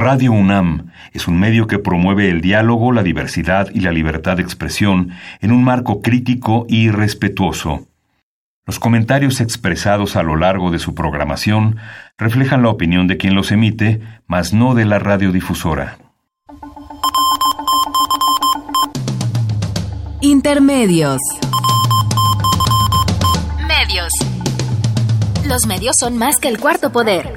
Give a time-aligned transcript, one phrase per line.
[0.00, 4.42] Radio UNAM es un medio que promueve el diálogo, la diversidad y la libertad de
[4.42, 5.10] expresión
[5.42, 7.86] en un marco crítico y respetuoso.
[8.64, 11.76] Los comentarios expresados a lo largo de su programación
[12.16, 15.98] reflejan la opinión de quien los emite, mas no de la radiodifusora.
[20.22, 21.18] Intermedios.
[23.68, 24.12] Medios.
[25.46, 27.36] Los medios son más que el cuarto poder.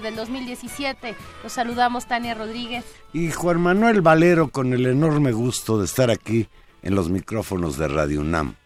[0.00, 1.14] Del 2017.
[1.42, 2.84] Los saludamos Tania Rodríguez.
[3.12, 6.48] Y Juan Manuel Valero con el enorme gusto de estar aquí
[6.82, 8.56] en los micrófonos de Radio UNAM.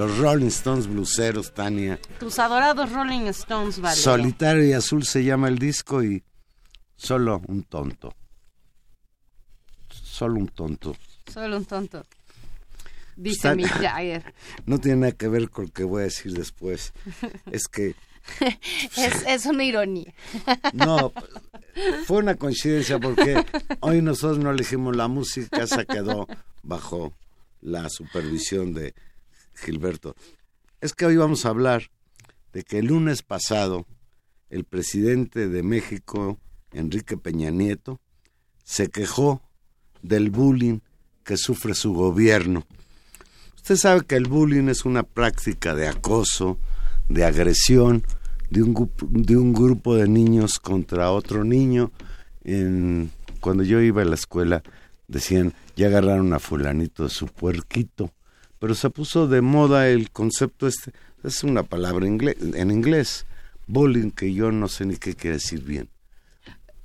[0.00, 2.00] Los Rolling Stones blueseros, Tania.
[2.18, 3.78] Tus adorados Rolling Stones.
[3.96, 6.24] Solitario y azul se llama el disco y
[6.96, 8.14] solo un tonto.
[9.90, 10.96] Solo un tonto.
[11.30, 12.02] Solo un tonto.
[13.14, 14.32] Dice Mick Jagger.
[14.64, 16.94] No tiene nada que ver con lo que voy a decir después.
[17.52, 17.94] Es que...
[18.96, 20.14] es, es una ironía.
[20.72, 21.12] no,
[22.06, 23.44] fue una coincidencia porque
[23.80, 26.26] hoy nosotros no elegimos la música, se quedó
[26.62, 27.12] bajo
[27.60, 28.94] la supervisión de
[29.60, 30.16] Gilberto.
[30.80, 31.90] Es que hoy vamos a hablar
[32.52, 33.86] de que el lunes pasado
[34.48, 36.38] el presidente de México,
[36.72, 38.00] Enrique Peña Nieto,
[38.64, 39.42] se quejó
[40.02, 40.80] del bullying
[41.24, 42.66] que sufre su gobierno.
[43.56, 46.58] Usted sabe que el bullying es una práctica de acoso,
[47.08, 48.04] de agresión
[48.50, 51.92] de un, de un grupo de niños contra otro niño.
[52.42, 53.10] En,
[53.40, 54.62] cuando yo iba a la escuela
[55.06, 58.12] decían, ya agarraron a fulanito de su puerquito,
[58.60, 60.92] pero se puso de moda el concepto este,
[61.24, 63.26] es una palabra en inglés,
[63.66, 65.88] bullying, que yo no sé ni qué quiere decir bien.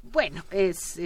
[0.02, 0.97] Bueno, es,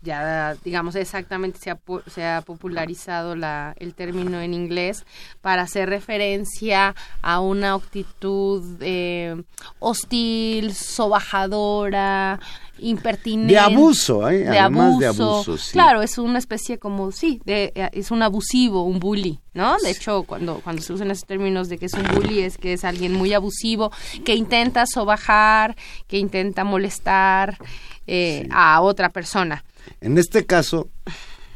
[0.00, 5.04] ya digamos exactamente se ha, se ha popularizado la, el término en inglés
[5.40, 9.42] para hacer referencia a una actitud eh,
[9.80, 12.38] hostil, sobajadora,
[12.78, 13.52] impertinente.
[13.52, 14.44] De abuso, ¿eh?
[14.44, 14.98] De abuso.
[14.98, 15.56] de abuso.
[15.72, 19.76] Claro, es una especie como, sí, de, es un abusivo, un bully, ¿no?
[19.78, 22.74] De hecho, cuando, cuando se usan esos términos de que es un bully, es que
[22.74, 23.92] es alguien muy abusivo,
[24.24, 25.76] que intenta sobajar,
[26.06, 27.58] que intenta molestar
[28.06, 29.64] eh, a otra persona.
[30.00, 30.88] En este caso...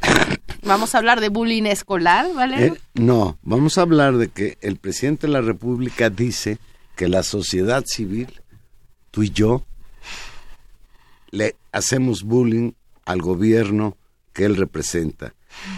[0.64, 2.66] Vamos a hablar de bullying escolar, ¿vale?
[2.66, 6.58] Eh, no, vamos a hablar de que el presidente de la República dice
[6.94, 8.40] que la sociedad civil,
[9.10, 9.64] tú y yo,
[11.32, 12.72] le hacemos bullying
[13.04, 13.96] al gobierno
[14.32, 15.34] que él representa.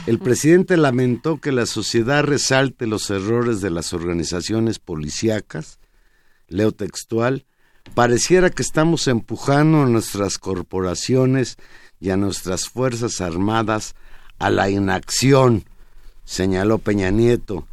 [0.07, 5.79] El presidente lamentó que la sociedad resalte los errores de las organizaciones policíacas,
[6.49, 7.47] leo textual,
[7.95, 11.57] pareciera que estamos empujando a nuestras corporaciones
[12.01, 13.95] y a nuestras Fuerzas Armadas
[14.39, 15.65] a la inacción,
[16.25, 17.67] señaló Peña Nieto.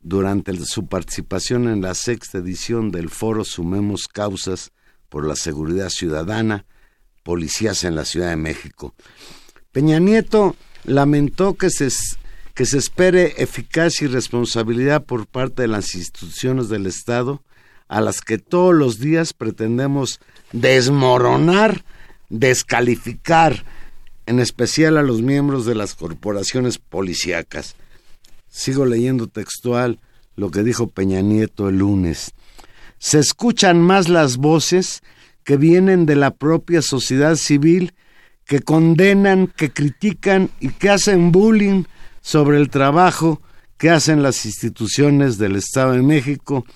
[0.00, 4.72] durante su participación en la sexta edición del foro Sumemos Causas
[5.08, 6.66] por la Seguridad Ciudadana,
[7.22, 8.94] Policías en la Ciudad de México.
[9.72, 11.88] Peña Nieto lamentó que se,
[12.54, 17.42] que se espere eficacia y responsabilidad por parte de las instituciones del Estado,
[17.86, 20.20] a las que todos los días pretendemos
[20.52, 21.84] desmoronar,
[22.28, 23.64] descalificar,
[24.26, 27.76] en especial a los miembros de las corporaciones policíacas.
[28.48, 30.00] Sigo leyendo textual
[30.36, 32.32] lo que dijo Peña Nieto el lunes.
[32.98, 35.02] Se escuchan más las voces
[35.44, 37.94] que vienen de la propia sociedad civil
[38.44, 41.84] que condenan, que critican y que hacen bullying
[42.20, 43.40] sobre el trabajo
[43.78, 46.66] que hacen las instituciones del Estado de México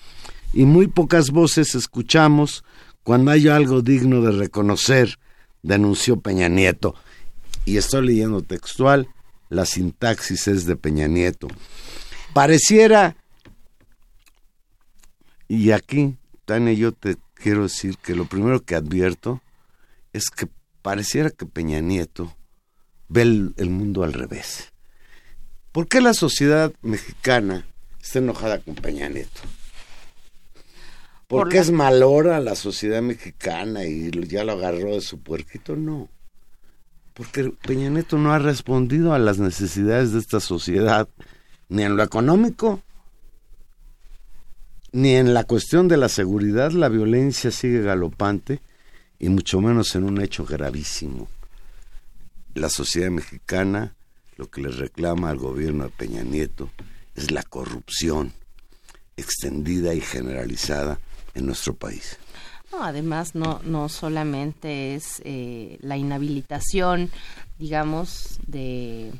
[0.52, 2.64] y muy pocas voces escuchamos
[3.02, 5.18] cuando hay algo digno de reconocer,
[5.62, 6.94] denunció Peña Nieto
[7.64, 9.08] y estoy leyendo textual,
[9.48, 11.48] la sintaxis es de Peña Nieto.
[12.32, 13.16] Pareciera,
[15.48, 19.40] y aquí, Tania, yo te quiero decir que lo primero que advierto
[20.12, 20.48] es que
[20.82, 22.34] pareciera que Peña Nieto
[23.08, 24.72] ve el, mundo al revés.
[25.72, 27.66] ¿Por qué la sociedad mexicana
[28.00, 29.40] está enojada con Peña Nieto?
[31.26, 35.76] ¿Por, qué es malora la sociedad mexicana y ya lo agarró de su puerquito?
[35.76, 36.08] No
[37.14, 41.08] porque Peña Nieto no ha respondido a las necesidades de esta sociedad,
[41.68, 42.80] ni en lo económico,
[44.92, 48.60] ni en la cuestión de la seguridad, la violencia sigue galopante,
[49.18, 51.28] y mucho menos en un hecho gravísimo.
[52.54, 53.94] La sociedad mexicana
[54.36, 56.70] lo que le reclama al gobierno de Peña Nieto
[57.14, 58.32] es la corrupción
[59.16, 60.98] extendida y generalizada
[61.34, 62.18] en nuestro país
[62.80, 67.10] además, no, no solamente es eh, la inhabilitación,
[67.58, 69.12] digamos, de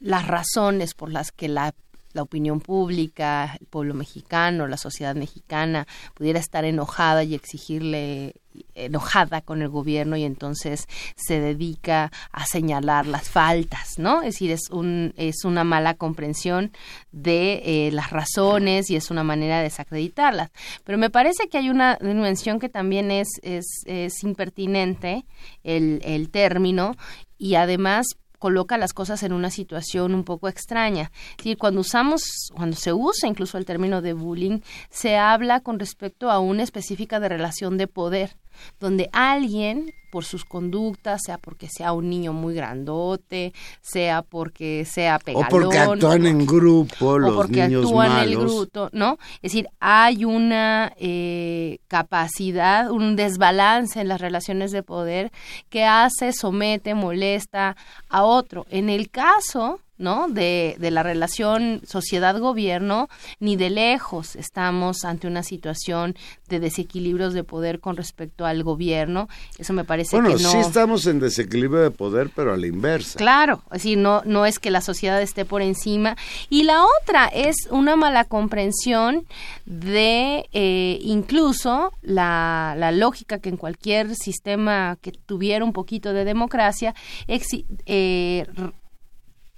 [0.00, 1.74] las razones por las que la
[2.12, 8.34] la opinión pública, el pueblo mexicano, la sociedad mexicana pudiera estar enojada y exigirle
[8.74, 10.86] enojada con el gobierno y entonces
[11.16, 14.20] se dedica a señalar las faltas, ¿no?
[14.20, 16.72] Es decir, es un es una mala comprensión
[17.12, 20.50] de eh, las razones y es una manera de desacreditarlas.
[20.84, 25.24] Pero me parece que hay una dimensión que también es es, es impertinente
[25.64, 26.96] el, el término
[27.38, 28.06] y además
[28.42, 31.12] coloca las cosas en una situación un poco extraña.
[31.36, 34.58] Decir, cuando usamos, cuando se usa incluso el término de bullying,
[34.90, 38.41] se habla con respecto a una específica de relación de poder
[38.80, 45.18] donde alguien por sus conductas, sea porque sea un niño muy grandote, sea porque sea
[45.18, 48.26] pegalón, o porque actúan en grupo los o porque niños actúan malos.
[48.26, 49.16] en el grupo, ¿no?
[49.36, 55.32] Es decir, hay una eh, capacidad, un desbalance en las relaciones de poder
[55.70, 57.74] que hace, somete, molesta
[58.10, 58.66] a otro.
[58.68, 60.28] En el caso ¿no?
[60.28, 63.08] De, de la relación sociedad-gobierno,
[63.40, 66.16] ni de lejos estamos ante una situación
[66.48, 69.28] de desequilibrios de poder con respecto al gobierno.
[69.58, 70.38] Eso me parece que no.
[70.38, 73.18] sí estamos en desequilibrio de poder, pero a la inversa.
[73.18, 76.16] Claro, es decir, no, no es que la sociedad esté por encima.
[76.50, 79.24] Y la otra es una mala comprensión
[79.64, 86.24] de eh, incluso la, la, lógica que en cualquier sistema que tuviera un poquito de
[86.24, 86.94] democracia
[87.28, 88.46] eh,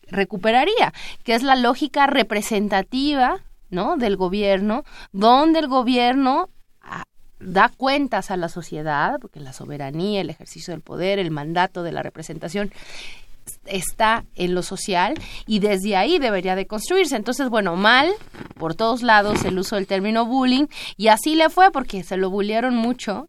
[0.08, 0.92] recuperaría,
[1.22, 3.40] que es la lógica representativa,
[3.70, 3.96] ¿no?
[3.96, 6.48] del gobierno, donde el gobierno
[6.80, 7.04] ah,
[7.40, 11.92] da cuentas a la sociedad, porque la soberanía, el ejercicio del poder, el mandato de
[11.92, 12.72] la representación
[13.66, 15.14] está en lo social
[15.46, 17.16] y desde ahí debería de construirse.
[17.16, 18.10] Entonces, bueno, mal
[18.58, 22.30] por todos lados el uso del término bullying y así le fue porque se lo
[22.30, 23.28] bullearon mucho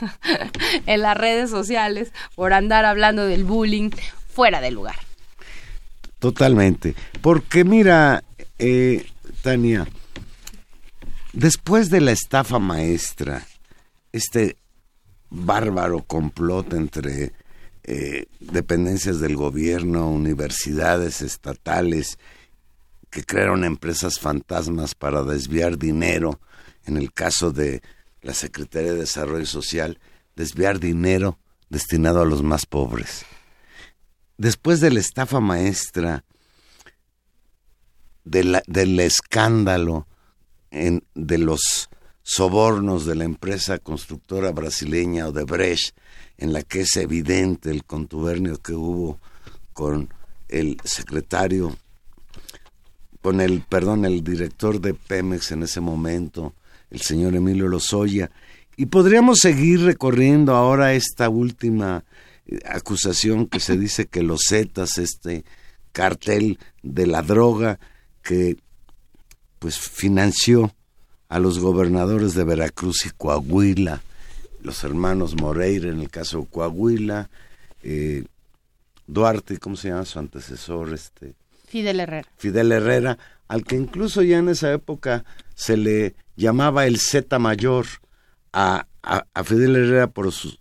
[0.86, 3.90] en las redes sociales por andar hablando del bullying
[4.28, 5.05] fuera de lugar.
[6.18, 6.94] Totalmente.
[7.20, 8.24] Porque mira,
[8.58, 9.06] eh,
[9.42, 9.86] Tania,
[11.32, 13.46] después de la estafa maestra,
[14.12, 14.56] este
[15.28, 17.32] bárbaro complot entre
[17.84, 22.18] eh, dependencias del gobierno, universidades estatales,
[23.10, 26.40] que crearon empresas fantasmas para desviar dinero,
[26.86, 27.82] en el caso de
[28.22, 29.98] la Secretaría de Desarrollo Social,
[30.34, 33.24] desviar dinero destinado a los más pobres
[34.38, 36.24] después de la estafa maestra,
[38.24, 40.06] del escándalo
[40.70, 41.88] de los
[42.22, 45.96] sobornos de la empresa constructora brasileña Odebrecht,
[46.38, 49.20] en la que es evidente el contubernio que hubo
[49.72, 50.08] con
[50.48, 51.76] el secretario,
[53.22, 56.52] con el, perdón, el director de Pemex en ese momento,
[56.90, 58.30] el señor Emilio Lozoya,
[58.76, 62.04] y podríamos seguir recorriendo ahora esta última
[62.64, 65.44] acusación que se dice que los Zetas, este
[65.92, 67.78] cartel de la droga,
[68.22, 68.56] que
[69.58, 70.74] pues financió
[71.28, 74.02] a los gobernadores de Veracruz y Coahuila,
[74.62, 77.30] los hermanos Moreira en el caso de Coahuila,
[77.82, 78.24] eh,
[79.06, 80.92] Duarte, ¿cómo se llama su antecesor?
[80.92, 81.34] Este,
[81.66, 82.28] Fidel Herrera.
[82.36, 85.24] Fidel Herrera, al que incluso ya en esa época
[85.54, 87.86] se le llamaba el Z mayor
[88.52, 90.58] a, a, Fidel Herrera por sus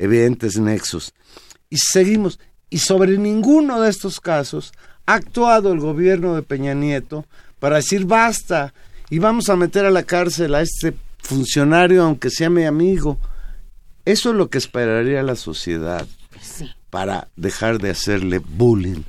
[0.00, 1.12] evidentes nexos.
[1.68, 2.40] Y seguimos.
[2.70, 4.72] Y sobre ninguno de estos casos
[5.06, 7.26] ha actuado el gobierno de Peña Nieto
[7.58, 8.72] para decir basta
[9.10, 13.18] y vamos a meter a la cárcel a este funcionario aunque sea mi amigo.
[14.04, 16.06] Eso es lo que esperaría la sociedad
[16.88, 19.02] para dejar de hacerle bullying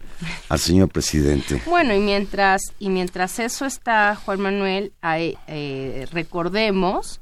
[0.49, 1.61] al señor presidente.
[1.65, 7.21] Bueno, y mientras, y mientras eso está, Juan Manuel, eh, recordemos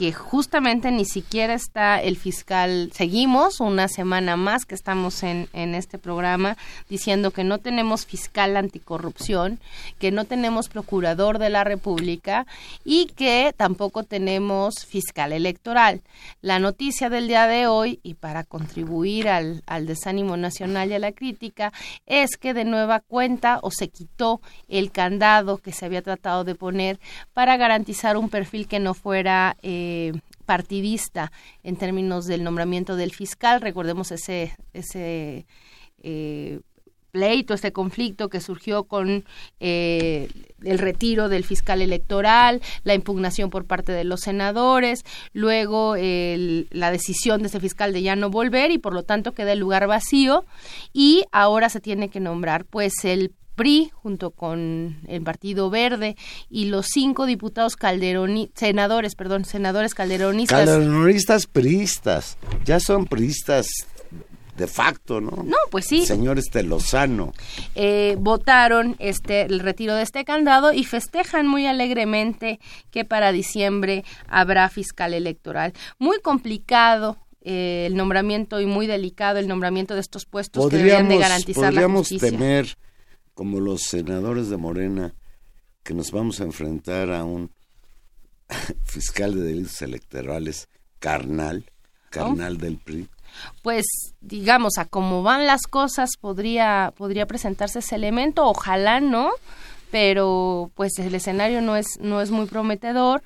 [0.00, 5.74] que justamente ni siquiera está el fiscal, seguimos una semana más que estamos en, en
[5.74, 6.56] este programa
[6.88, 9.60] diciendo que no tenemos fiscal anticorrupción,
[9.98, 12.46] que no tenemos procurador de la República
[12.82, 16.00] y que tampoco tenemos fiscal electoral.
[16.40, 20.98] La noticia del día de hoy, y para contribuir al, al desánimo nacional y a
[20.98, 21.74] la crítica,
[22.06, 26.54] es que de nueva cuenta o se quitó el candado que se había tratado de
[26.54, 26.98] poner
[27.34, 29.58] para garantizar un perfil que no fuera...
[29.60, 29.88] Eh,
[30.46, 31.30] partidista
[31.62, 33.60] en términos del nombramiento del fiscal.
[33.60, 35.46] Recordemos ese, ese
[36.02, 36.60] eh,
[37.10, 39.24] pleito, este conflicto que surgió con
[39.60, 40.28] eh,
[40.62, 47.42] el retiro del fiscal electoral, la impugnación por parte de los senadores, luego la decisión
[47.42, 50.44] de ese fiscal de ya no volver y por lo tanto queda el lugar vacío
[50.92, 56.16] y ahora se tiene que nombrar pues el PRI junto con el Partido Verde
[56.48, 60.66] y los cinco diputados calderoni senadores, perdón, senadores calderonistas.
[60.66, 63.66] Calderonistas priistas, ya son priistas
[64.56, 65.42] de facto, ¿no?
[65.44, 66.06] No, pues sí.
[66.06, 67.34] Señor este Lozano.
[67.74, 74.04] Eh, votaron este el retiro de este candado y festejan muy alegremente que para diciembre
[74.26, 75.74] habrá fiscal electoral.
[75.98, 81.10] Muy complicado eh, el nombramiento y muy delicado el nombramiento de estos puestos que deberían
[81.10, 82.30] de garantizar la justicia.
[82.30, 82.78] temer
[83.40, 85.14] como los senadores de Morena,
[85.82, 87.50] que nos vamos a enfrentar a un
[88.84, 90.68] fiscal de delitos electorales
[90.98, 91.64] carnal,
[92.10, 93.08] carnal del PRI.
[93.62, 93.86] Pues
[94.20, 99.30] digamos, a cómo van las cosas podría podría presentarse ese elemento, ojalá no,
[99.90, 103.22] pero pues el escenario no es no es muy prometedor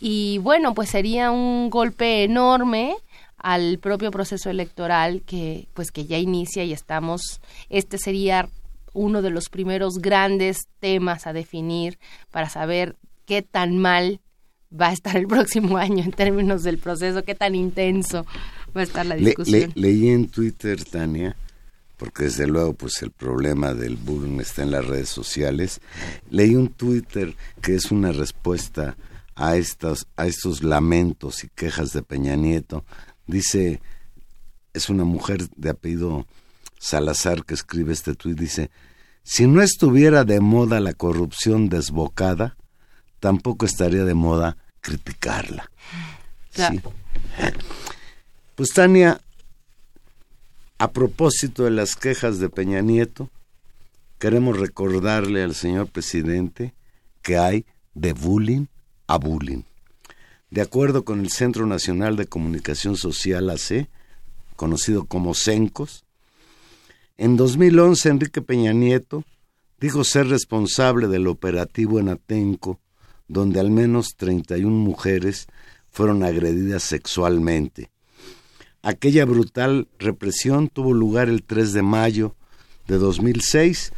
[0.00, 2.96] y bueno, pues sería un golpe enorme
[3.36, 7.40] al propio proceso electoral que pues que ya inicia y estamos
[7.70, 8.48] este sería
[8.92, 11.98] uno de los primeros grandes temas a definir
[12.30, 12.96] para saber
[13.26, 14.20] qué tan mal
[14.72, 18.26] va a estar el próximo año en términos del proceso, qué tan intenso
[18.76, 19.72] va a estar la discusión.
[19.74, 21.36] leí en Twitter, Tania,
[21.96, 25.80] porque desde luego pues el problema del bullying está en las redes sociales.
[26.30, 28.96] Leí un Twitter que es una respuesta
[29.34, 32.84] a estos, a estos lamentos y quejas de Peña Nieto.
[33.26, 33.80] Dice,
[34.74, 36.26] es una mujer de apellido
[36.82, 38.68] Salazar que escribe este tuit, dice,
[39.22, 42.56] si no estuviera de moda la corrupción desbocada,
[43.20, 45.70] tampoco estaría de moda criticarla.
[46.50, 46.80] Sí.
[48.56, 49.20] Pues Tania,
[50.78, 53.30] a propósito de las quejas de Peña Nieto,
[54.18, 56.74] queremos recordarle al señor presidente
[57.22, 58.66] que hay de bullying
[59.06, 59.62] a bullying.
[60.50, 63.88] De acuerdo con el Centro Nacional de Comunicación Social AC,
[64.56, 66.04] conocido como CENCOS,
[67.18, 69.24] en 2011, Enrique Peña Nieto
[69.78, 72.80] dijo ser responsable del operativo en Atenco,
[73.28, 75.46] donde al menos 31 mujeres
[75.90, 77.90] fueron agredidas sexualmente.
[78.82, 82.34] Aquella brutal represión tuvo lugar el 3 de mayo
[82.88, 83.92] de 2006,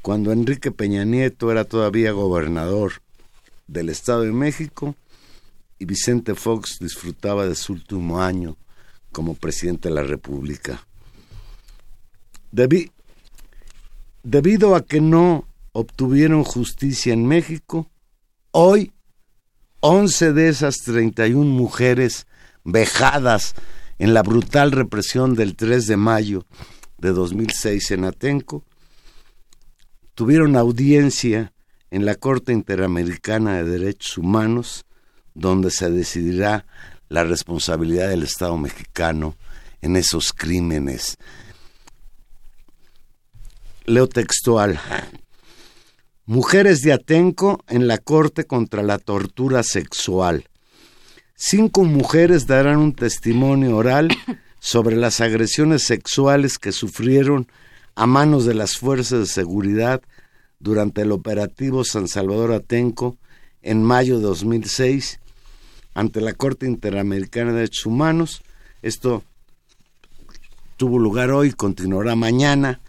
[0.00, 2.92] cuando Enrique Peña Nieto era todavía gobernador
[3.66, 4.94] del Estado de México
[5.78, 8.56] y Vicente Fox disfrutaba de su último año
[9.10, 10.86] como presidente de la República
[14.22, 17.90] debido a que no obtuvieron justicia en México,
[18.50, 18.92] hoy
[19.80, 22.26] 11 de esas 31 mujeres
[22.62, 23.54] vejadas
[23.98, 26.46] en la brutal represión del 3 de mayo
[26.98, 28.64] de 2006 en Atenco,
[30.14, 31.52] tuvieron audiencia
[31.90, 34.84] en la Corte Interamericana de Derechos Humanos,
[35.34, 36.66] donde se decidirá
[37.08, 39.36] la responsabilidad del Estado mexicano
[39.80, 41.18] en esos crímenes
[43.84, 44.80] leo textual.
[46.26, 50.48] Mujeres de Atenco en la Corte contra la Tortura Sexual.
[51.34, 54.08] Cinco mujeres darán un testimonio oral
[54.60, 57.48] sobre las agresiones sexuales que sufrieron
[57.94, 60.02] a manos de las fuerzas de seguridad
[60.60, 63.16] durante el operativo San Salvador Atenco
[63.62, 65.18] en mayo de 2006
[65.94, 68.42] ante la Corte Interamericana de Derechos Humanos.
[68.80, 69.24] Esto
[70.76, 72.80] tuvo lugar hoy continuará mañana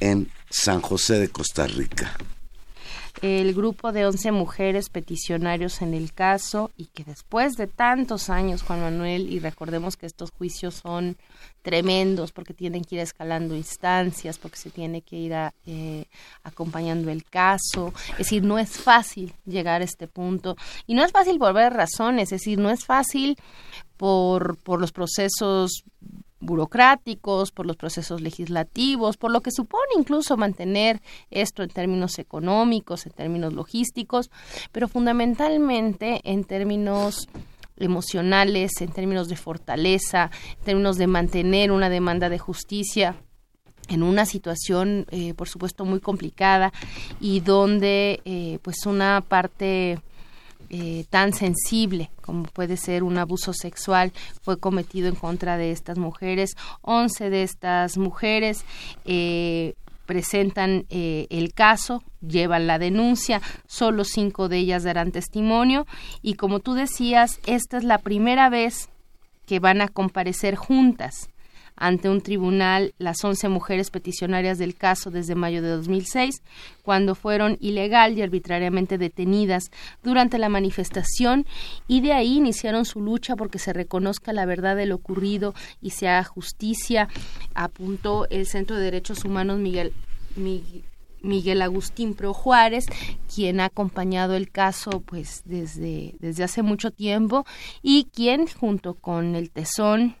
[0.00, 2.16] en San José de Costa Rica.
[3.20, 8.62] El grupo de 11 mujeres peticionarios en el caso y que después de tantos años,
[8.62, 11.16] Juan Manuel, y recordemos que estos juicios son
[11.62, 15.32] tremendos porque tienen que ir escalando instancias, porque se tiene que ir
[15.66, 16.04] eh,
[16.44, 21.10] acompañando el caso, es decir, no es fácil llegar a este punto y no es
[21.10, 23.36] fácil por varias razones, es decir, no es fácil
[23.96, 25.82] por, por los procesos
[26.40, 33.06] burocráticos, por los procesos legislativos, por lo que supone incluso mantener esto en términos económicos,
[33.06, 34.30] en términos logísticos,
[34.72, 37.28] pero fundamentalmente en términos
[37.76, 43.16] emocionales, en términos de fortaleza, en términos de mantener una demanda de justicia
[43.88, 46.72] en una situación, eh, por supuesto, muy complicada
[47.20, 50.00] y donde, eh, pues, una parte
[50.70, 55.96] eh, tan sensible como puede ser un abuso sexual fue cometido en contra de estas
[55.96, 56.56] mujeres.
[56.82, 58.64] Once de estas mujeres
[59.04, 65.86] eh, presentan eh, el caso, llevan la denuncia, solo cinco de ellas darán testimonio
[66.22, 68.88] y como tú decías, esta es la primera vez
[69.46, 71.30] que van a comparecer juntas
[71.78, 76.42] ante un tribunal las 11 mujeres peticionarias del caso desde mayo de 2006,
[76.82, 79.70] cuando fueron ilegal y arbitrariamente detenidas
[80.02, 81.46] durante la manifestación
[81.86, 85.90] y de ahí iniciaron su lucha porque se reconozca la verdad de lo ocurrido y
[85.90, 87.08] se haga justicia,
[87.54, 89.92] apuntó el Centro de Derechos Humanos Miguel,
[91.22, 92.86] Miguel Agustín Pro Juárez,
[93.32, 97.44] quien ha acompañado el caso pues desde, desde hace mucho tiempo
[97.82, 100.16] y quien junto con el Tesón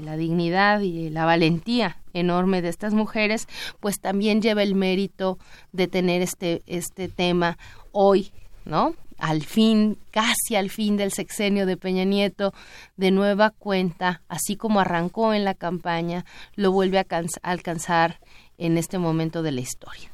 [0.00, 3.48] la dignidad y la valentía enorme de estas mujeres,
[3.80, 5.38] pues también lleva el mérito
[5.72, 7.58] de tener este, este tema
[7.92, 8.32] hoy,
[8.64, 8.94] ¿no?
[9.18, 12.54] Al fin, casi al fin del sexenio de Peña Nieto,
[12.96, 16.24] de nueva cuenta, así como arrancó en la campaña,
[16.56, 17.06] lo vuelve a
[17.42, 18.18] alcanzar
[18.56, 20.10] en este momento de la historia.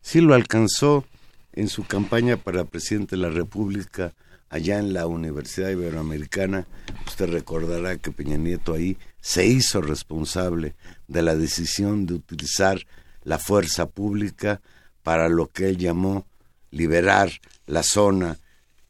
[0.00, 1.04] Sí, lo alcanzó
[1.52, 4.12] en su campaña para presidente de la República
[4.48, 6.66] allá en la Universidad Iberoamericana,
[7.06, 10.74] usted recordará que Peña Nieto ahí se hizo responsable
[11.08, 12.86] de la decisión de utilizar
[13.22, 14.60] la fuerza pública
[15.02, 16.26] para lo que él llamó
[16.70, 17.30] liberar
[17.66, 18.38] la zona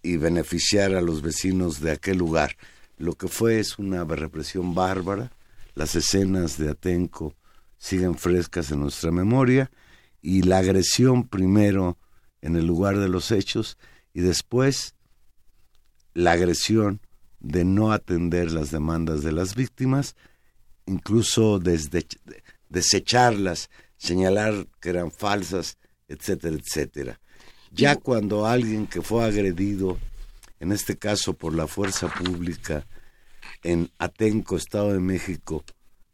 [0.03, 2.57] y beneficiar a los vecinos de aquel lugar.
[2.99, 5.31] Lo que fue es una represión bárbara.
[5.75, 7.35] Las escenas de Atenco
[7.79, 9.71] siguen frescas en nuestra memoria
[10.23, 11.99] y la agresión primero
[12.41, 13.79] en el lugar de los hechos
[14.13, 14.96] y después
[16.17, 17.01] la agresión
[17.41, 20.17] de no atender las demandas de las víctimas,
[20.87, 22.07] incluso desde
[22.71, 25.77] desecharlas, señalar que eran falsas,
[26.09, 27.21] etcétera, etcétera.
[27.71, 29.99] Ya cuando alguien que fue agredido,
[30.59, 32.87] en este caso por la fuerza pública,
[33.63, 35.65] en Atenco, Estado de México,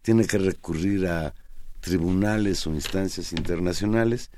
[0.02, 1.32] tiene que recurrir a
[1.78, 4.32] tribunales o instancias internacionales,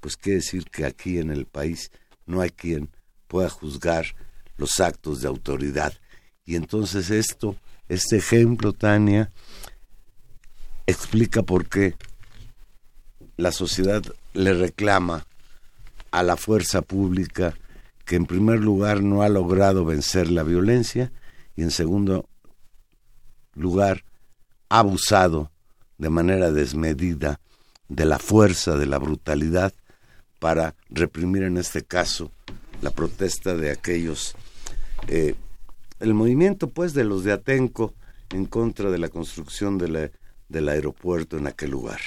[0.00, 1.90] pues quiere decir que aquí en el país
[2.24, 2.88] no hay quien
[3.28, 4.06] pueda juzgar
[4.60, 5.94] los actos de autoridad.
[6.44, 7.56] Y entonces esto,
[7.88, 9.32] este ejemplo, Tania,
[10.86, 11.94] explica por qué
[13.36, 14.02] la sociedad
[14.34, 15.26] le reclama
[16.10, 17.54] a la fuerza pública
[18.04, 21.10] que en primer lugar no ha logrado vencer la violencia
[21.56, 22.28] y en segundo
[23.54, 24.04] lugar
[24.68, 25.50] ha abusado
[25.96, 27.40] de manera desmedida
[27.88, 29.72] de la fuerza, de la brutalidad
[30.38, 32.30] para reprimir en este caso
[32.82, 34.34] la protesta de aquellos
[35.08, 35.34] eh,
[36.00, 37.94] el movimiento pues de los de Atenco
[38.32, 42.00] en contra de la construcción del aeropuerto en aquel lugar.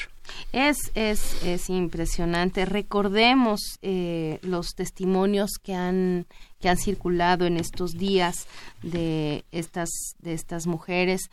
[0.51, 2.65] Es, es, es impresionante.
[2.65, 6.25] Recordemos eh, los testimonios que han,
[6.59, 8.47] que han circulado en estos días
[8.83, 11.29] de estas, de estas mujeres.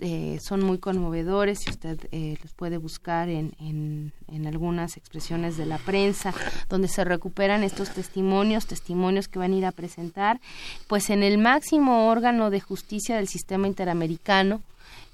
[0.00, 5.56] Eh, son muy conmovedores y usted eh, los puede buscar en, en, en, algunas expresiones
[5.56, 6.34] de la prensa,
[6.68, 10.40] donde se recuperan estos testimonios, testimonios que van a ir a presentar,
[10.88, 14.60] pues en el máximo órgano de justicia del sistema interamericano,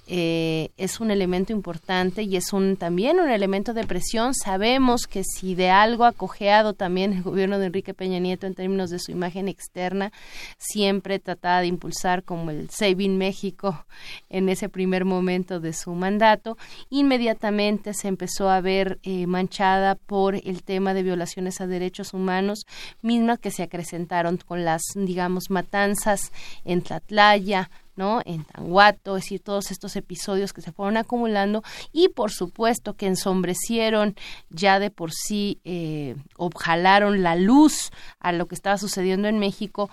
[0.09, 4.35] eh, es un elemento importante y es un también un elemento de presión.
[4.35, 8.55] Sabemos que si de algo ha cojeado también el gobierno de Enrique Peña Nieto en
[8.55, 10.13] términos de su imagen externa,
[10.59, 13.87] siempre trataba de impulsar como el Saving México
[14.29, 16.57] en ese primer momento de su mandato,
[16.91, 22.67] inmediatamente se empezó a ver eh, manchada por el tema de violaciones a derechos humanos,
[23.03, 26.33] mismas que se acrecentaron con las, digamos, matanzas
[26.65, 28.21] en Tlatlaya, ¿no?
[28.25, 33.07] En Tanguato, es decir, todos estos episodios que se fueron acumulando y por supuesto que
[33.07, 34.15] ensombrecieron
[34.51, 39.91] ya de por sí, eh, objalaron la luz a lo que estaba sucediendo en México.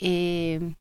[0.00, 0.74] Eh,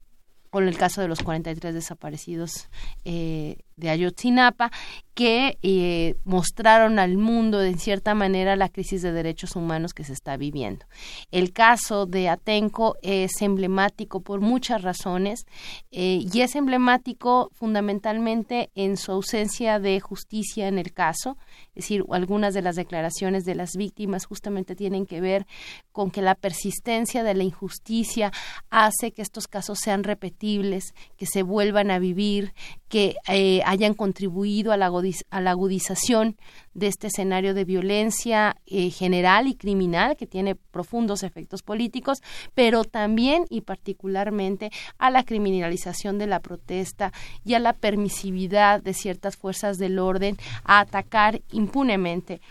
[0.50, 2.70] con el caso de los 43 desaparecidos
[3.06, 4.72] eh, de Ayotzinapa,
[5.14, 10.14] que eh, mostraron al mundo, de cierta manera, la crisis de derechos humanos que se
[10.14, 10.86] está viviendo.
[11.32, 15.46] El caso de Atenco es emblemático por muchas razones
[15.92, 21.38] eh, y es emblemático fundamentalmente en su ausencia de justicia en el caso,
[21.76, 25.46] es decir, algunas de las declaraciones de las víctimas justamente tienen que ver
[25.92, 28.32] con que la persistencia de la injusticia
[28.70, 32.54] hace que estos casos sean repetibles, que se vuelvan a vivir,
[32.90, 34.92] que eh, hayan contribuido a la,
[35.52, 36.38] agudización
[36.74, 42.22] de este escenario de violencia eh, general y criminal que tiene profundos efectos políticos,
[42.54, 47.12] pero también y particularmente a la criminalización de la protesta
[47.44, 52.42] y a la permisividad de ciertas fuerzas del orden a atacar impunemente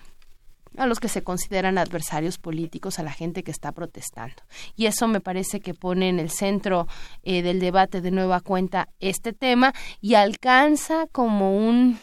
[0.76, 4.42] a los que se consideran adversarios políticos, a la gente que está protestando.
[4.76, 6.87] Y eso me parece que pone en el centro
[7.22, 11.98] eh, del debate de nueva cuenta este tema y alcanza como un,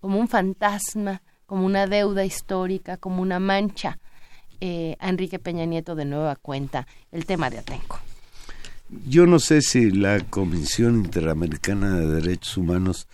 [0.00, 3.98] como un fantasma, como una deuda histórica, como una mancha
[4.60, 8.00] eh, a Enrique Peña Nieto de nueva cuenta el tema de Atenco.
[9.08, 13.08] Yo no sé si la Comisión Interamericana de Derechos Humanos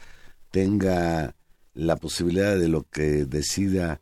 [0.50, 1.34] tenga
[1.74, 4.00] la posibilidad de lo que decida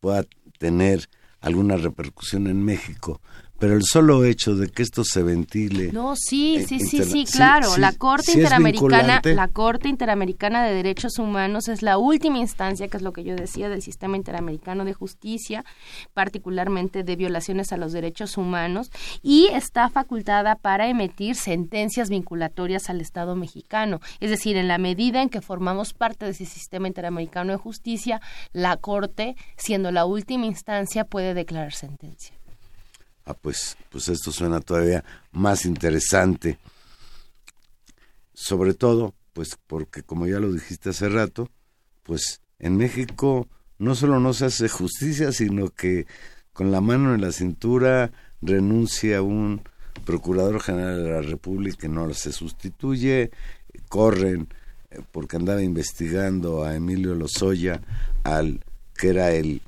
[0.00, 0.24] pueda
[0.58, 1.08] tener
[1.40, 3.20] alguna repercusión en México,
[3.58, 7.76] pero el solo hecho de que esto se ventile no sí sí sí sí claro.
[7.76, 13.02] la corte interamericana la corte interamericana de derechos humanos es la última instancia que es
[13.02, 15.64] lo que yo decía del sistema interamericano de justicia
[16.14, 18.90] particularmente de violaciones a los derechos humanos
[19.22, 24.00] y está facultada para emitir sentencias vinculatorias al Estado mexicano.
[24.20, 28.20] Es decir en la medida en que formamos parte de ese sistema interamericano de justicia
[28.52, 32.37] la corte siendo la última instancia puede declarar sentencia
[33.28, 36.58] Ah, pues, pues esto suena todavía más interesante.
[38.32, 41.50] Sobre todo, pues porque como ya lo dijiste hace rato,
[42.04, 46.06] pues en México no solo no se hace justicia, sino que
[46.54, 49.60] con la mano en la cintura renuncia un
[50.06, 53.30] procurador general de la República y no se sustituye,
[53.90, 54.48] corren
[54.90, 57.82] eh, porque andaba investigando a Emilio Lozoya,
[58.24, 58.64] al
[58.96, 59.60] que era el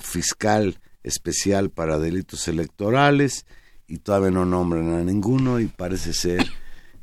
[0.00, 3.46] fiscal especial para delitos electorales
[3.86, 6.46] y todavía no nombran a ninguno y parece ser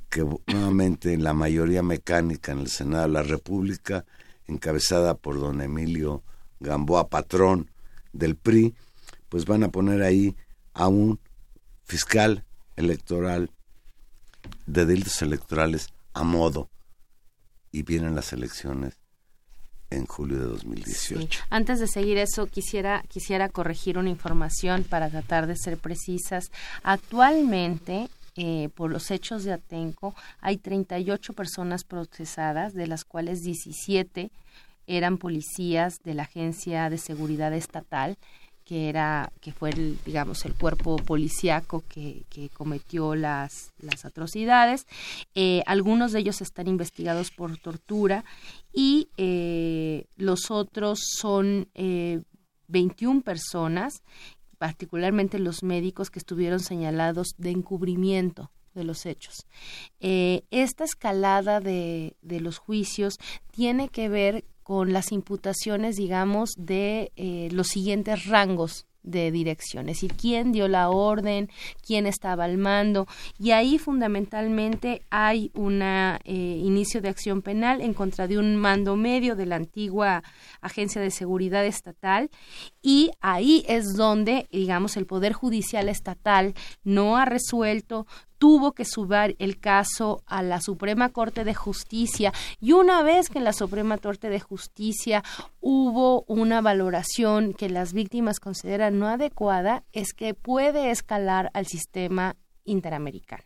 [0.10, 4.06] que nuevamente la mayoría mecánica en el Senado de la República,
[4.46, 6.24] encabezada por don Emilio
[6.60, 7.70] Gamboa, patrón
[8.14, 8.74] del PRI,
[9.30, 10.36] pues van a poner ahí
[10.74, 11.20] a un
[11.84, 13.52] fiscal electoral
[14.66, 16.70] de delitos electorales a modo.
[17.72, 18.98] Y vienen las elecciones
[19.90, 21.44] en julio de 2018.
[21.50, 26.52] Antes de seguir eso, quisiera, quisiera corregir una información para tratar de ser precisas.
[26.84, 34.32] Actualmente, eh, por los hechos de Atenco, hay 38 personas procesadas, de las cuales 17
[34.88, 38.18] eran policías de la Agencia de Seguridad Estatal
[38.68, 44.88] que era que fue el, digamos el cuerpo policíaco que, que cometió las, las atrocidades.
[45.36, 48.26] Eh, algunos de ellos están investigados por tortura
[48.74, 52.22] y eh, los otros son eh,
[52.68, 54.04] 21 personas
[54.58, 59.46] particularmente los médicos que estuvieron señalados de encubrimiento de los hechos.
[60.00, 63.18] Eh, esta escalada de, de, los juicios
[63.52, 69.96] tiene que ver con las imputaciones, digamos, de eh, los siguientes rangos de dirección, es
[69.96, 71.50] decir, quién dio la orden,
[71.82, 73.08] quién estaba al mando,
[73.40, 78.98] y ahí fundamentalmente hay un eh, inicio de acción penal en contra de un mando
[78.98, 80.24] medio de la antigua
[80.60, 82.30] Agencia de Seguridad Estatal,
[82.82, 88.06] y ahí es donde, digamos, el Poder Judicial Estatal no ha resuelto
[88.38, 93.40] tuvo que subir el caso a la Suprema Corte de Justicia y una vez que
[93.40, 95.24] en la Suprema Corte de Justicia
[95.62, 102.36] hubo una valoración que las víctimas consideran no adecuada, es que puede escalar al sistema
[102.66, 103.44] interamericano.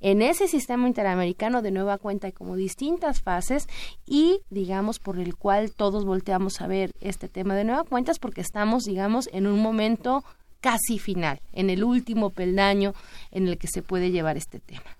[0.00, 3.66] En ese sistema interamericano de nueva cuenta hay como distintas fases
[4.04, 8.18] y digamos por el cual todos volteamos a ver este tema de nueva cuenta es
[8.18, 10.22] porque estamos digamos en un momento
[10.66, 12.92] casi final, en el último peldaño
[13.30, 14.96] en el que se puede llevar este tema.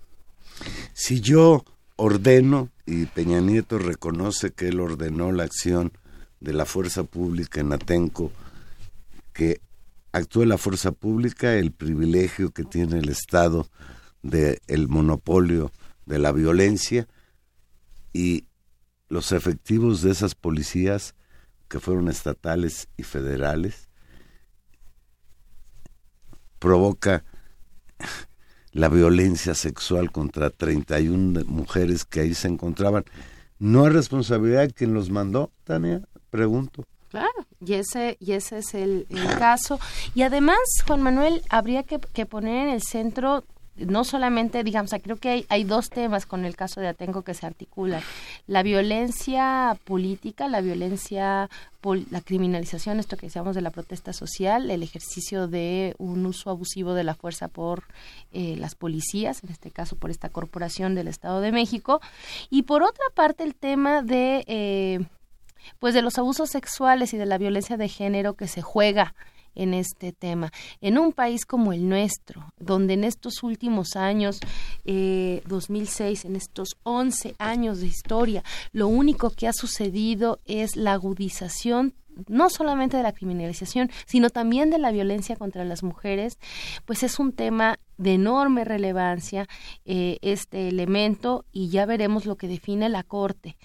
[0.93, 1.65] Si yo
[1.97, 5.91] ordeno, y Peña Nieto reconoce que él ordenó la acción
[6.39, 8.31] de la fuerza pública en Atenco,
[9.33, 9.59] que
[10.13, 13.67] actúe la fuerza pública, el privilegio que tiene el Estado
[14.21, 15.73] del el monopolio
[16.05, 17.09] de la violencia
[18.13, 18.45] y
[19.09, 21.13] los efectivos de esas policías
[21.67, 23.86] que fueron estatales y federales
[26.59, 27.23] provoca
[28.71, 33.05] la violencia sexual contra 31 mujeres que ahí se encontraban.
[33.59, 36.01] ¿No es responsabilidad quien los mandó, Tania?
[36.29, 36.85] Pregunto.
[37.09, 39.07] Claro, y ese, y ese es el,
[39.39, 39.79] caso.
[40.13, 43.45] Y además, Juan Manuel, habría que, que poner en el centro
[43.77, 47.45] no solamente, digamos, creo que hay, dos temas con el caso de Atenco que se
[47.45, 48.01] articulan.
[48.47, 51.49] La violencia política, la violencia,
[52.11, 56.93] la criminalización, esto que decíamos de la protesta social, el ejercicio de un uso abusivo
[56.93, 57.83] de la fuerza por
[58.31, 62.01] eh, las policías, en este caso por esta corporación del Estado de México.
[62.49, 64.43] Y por otra parte, el tema de...
[64.47, 64.99] Eh,
[65.79, 69.13] pues de los abusos sexuales y de la violencia de género que se juega
[69.57, 70.51] en este tema.
[70.79, 74.39] En un país como el nuestro, donde en estos últimos años,
[74.85, 80.93] eh, 2006, en estos 11 años de historia, lo único que ha sucedido es la
[80.93, 81.93] agudización
[82.27, 86.39] no solamente de la criminalización, sino también de la violencia contra las mujeres,
[86.85, 89.47] pues es un tema de enorme relevancia
[89.85, 93.55] eh, este elemento y ya veremos lo que define la Corte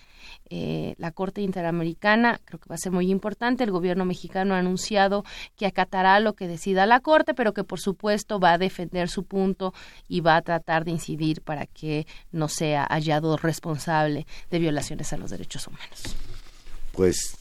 [0.51, 3.65] eh, la Corte Interamericana, creo que va a ser muy importante.
[3.65, 5.25] El gobierno mexicano ha anunciado
[5.57, 9.25] que acatará lo que decida la Corte, pero que por supuesto va a defender su
[9.25, 9.75] punto
[10.09, 15.17] y va a tratar de incidir para que no sea hallado responsable de violaciones a
[15.17, 16.17] los derechos humanos.
[16.93, 17.37] Pues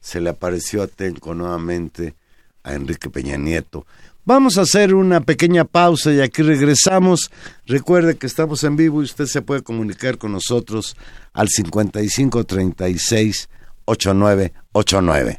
[0.00, 0.88] se le apareció a
[1.34, 2.14] nuevamente
[2.62, 3.86] a Enrique Peña Nieto.
[4.26, 7.30] Vamos a hacer una pequeña pausa y aquí regresamos.
[7.66, 10.96] Recuerde que estamos en vivo y usted se puede comunicar con nosotros
[11.34, 13.50] al 5536
[13.84, 15.38] 8989.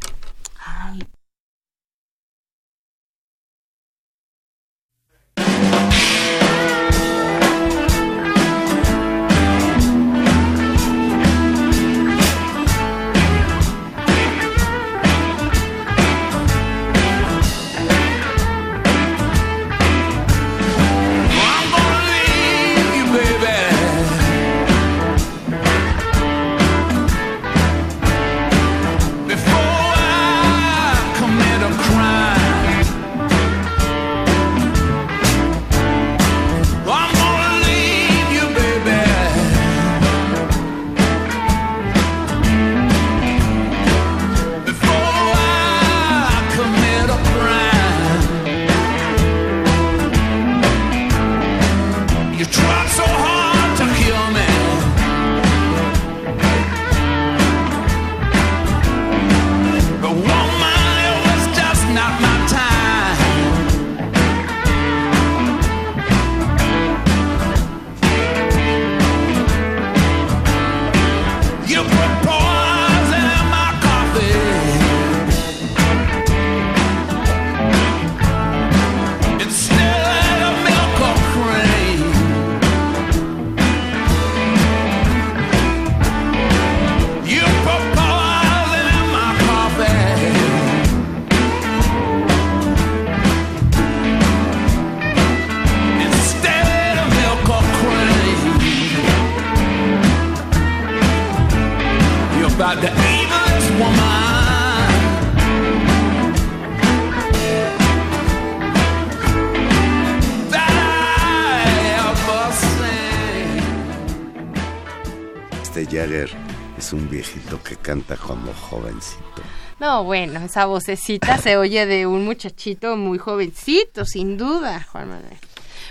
[119.80, 125.38] No, bueno, esa vocecita se oye de un muchachito muy jovencito, sin duda, Juan Manuel.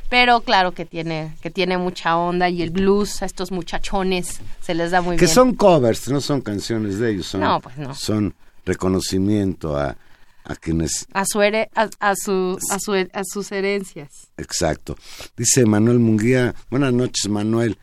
[0.09, 4.75] Pero claro que tiene, que tiene mucha onda y el blues a estos muchachones se
[4.75, 5.19] les da muy bien.
[5.19, 7.95] Que son covers, no son canciones de ellos, son, no, pues no.
[7.95, 9.97] son reconocimiento a,
[10.45, 11.07] a quienes...
[11.13, 14.29] A, su a, su, a, su, a sus herencias.
[14.37, 14.97] Exacto.
[15.37, 17.79] Dice Manuel Munguía, buenas noches Manuel,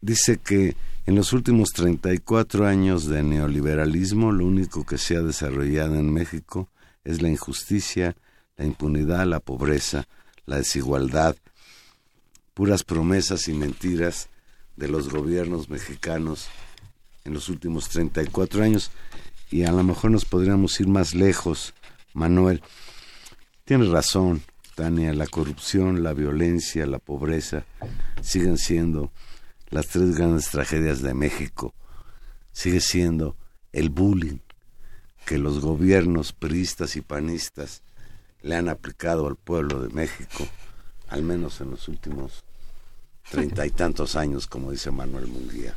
[0.00, 0.76] dice que
[1.08, 6.68] en los últimos 34 años de neoliberalismo, lo único que se ha desarrollado en México
[7.02, 8.14] es la injusticia,
[8.58, 10.06] la impunidad, la pobreza,
[10.44, 11.34] la desigualdad,
[12.52, 14.28] puras promesas y mentiras
[14.76, 16.48] de los gobiernos mexicanos
[17.24, 18.90] en los últimos 34 años.
[19.50, 21.72] Y a lo mejor nos podríamos ir más lejos,
[22.12, 22.62] Manuel.
[23.64, 24.42] Tienes razón,
[24.74, 27.64] Tania, la corrupción, la violencia, la pobreza
[28.20, 29.10] siguen siendo
[29.70, 31.74] las tres grandes tragedias de México
[32.52, 33.36] sigue siendo
[33.72, 34.38] el bullying
[35.26, 37.82] que los gobiernos priistas y panistas
[38.40, 40.46] le han aplicado al pueblo de México,
[41.08, 42.44] al menos en los últimos
[43.30, 45.76] treinta y tantos años, como dice Manuel Munguía.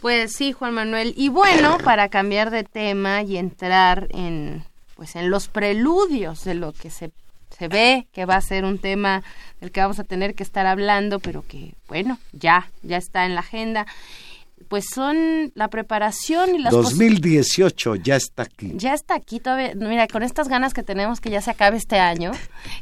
[0.00, 1.14] Pues sí, Juan Manuel.
[1.16, 6.72] Y bueno, para cambiar de tema y entrar en pues en los preludios de lo
[6.72, 7.12] que se,
[7.50, 9.22] se ve que va a ser un tema
[9.60, 13.34] del que vamos a tener que estar hablando, pero que bueno, ya, ya está en
[13.34, 13.86] la agenda
[14.68, 18.72] pues son la preparación y las 2018 ya está aquí.
[18.74, 19.74] Ya está aquí todavía.
[19.76, 22.32] Mira, con estas ganas que tenemos que ya se acabe este año,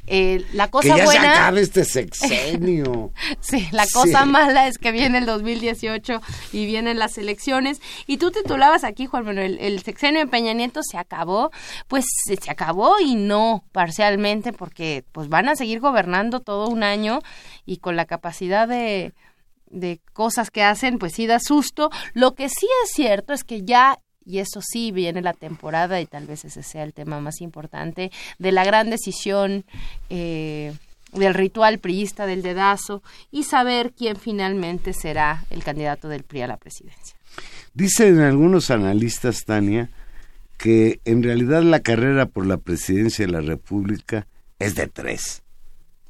[0.06, 1.20] eh, la cosa que ya buena.
[1.20, 3.12] se acabe este sexenio.
[3.40, 6.20] sí, la cosa mala es que viene el 2018
[6.52, 7.80] y vienen las elecciones.
[8.06, 11.50] Y tú titulabas aquí, Juan Manuel, el sexenio de Peña Nieto se acabó.
[11.88, 17.20] Pues se acabó y no parcialmente, porque pues van a seguir gobernando todo un año
[17.66, 19.12] y con la capacidad de
[19.74, 21.90] de cosas que hacen, pues sí da susto.
[22.14, 26.06] Lo que sí es cierto es que ya y eso sí viene la temporada y
[26.06, 29.64] tal vez ese sea el tema más importante de la gran decisión
[30.08, 30.72] eh,
[31.12, 36.46] del ritual priista del dedazo y saber quién finalmente será el candidato del PRI a
[36.48, 37.16] la presidencia.
[37.74, 39.90] Dicen algunos analistas, Tania,
[40.56, 44.26] que en realidad la carrera por la presidencia de la República
[44.58, 45.42] es de tres.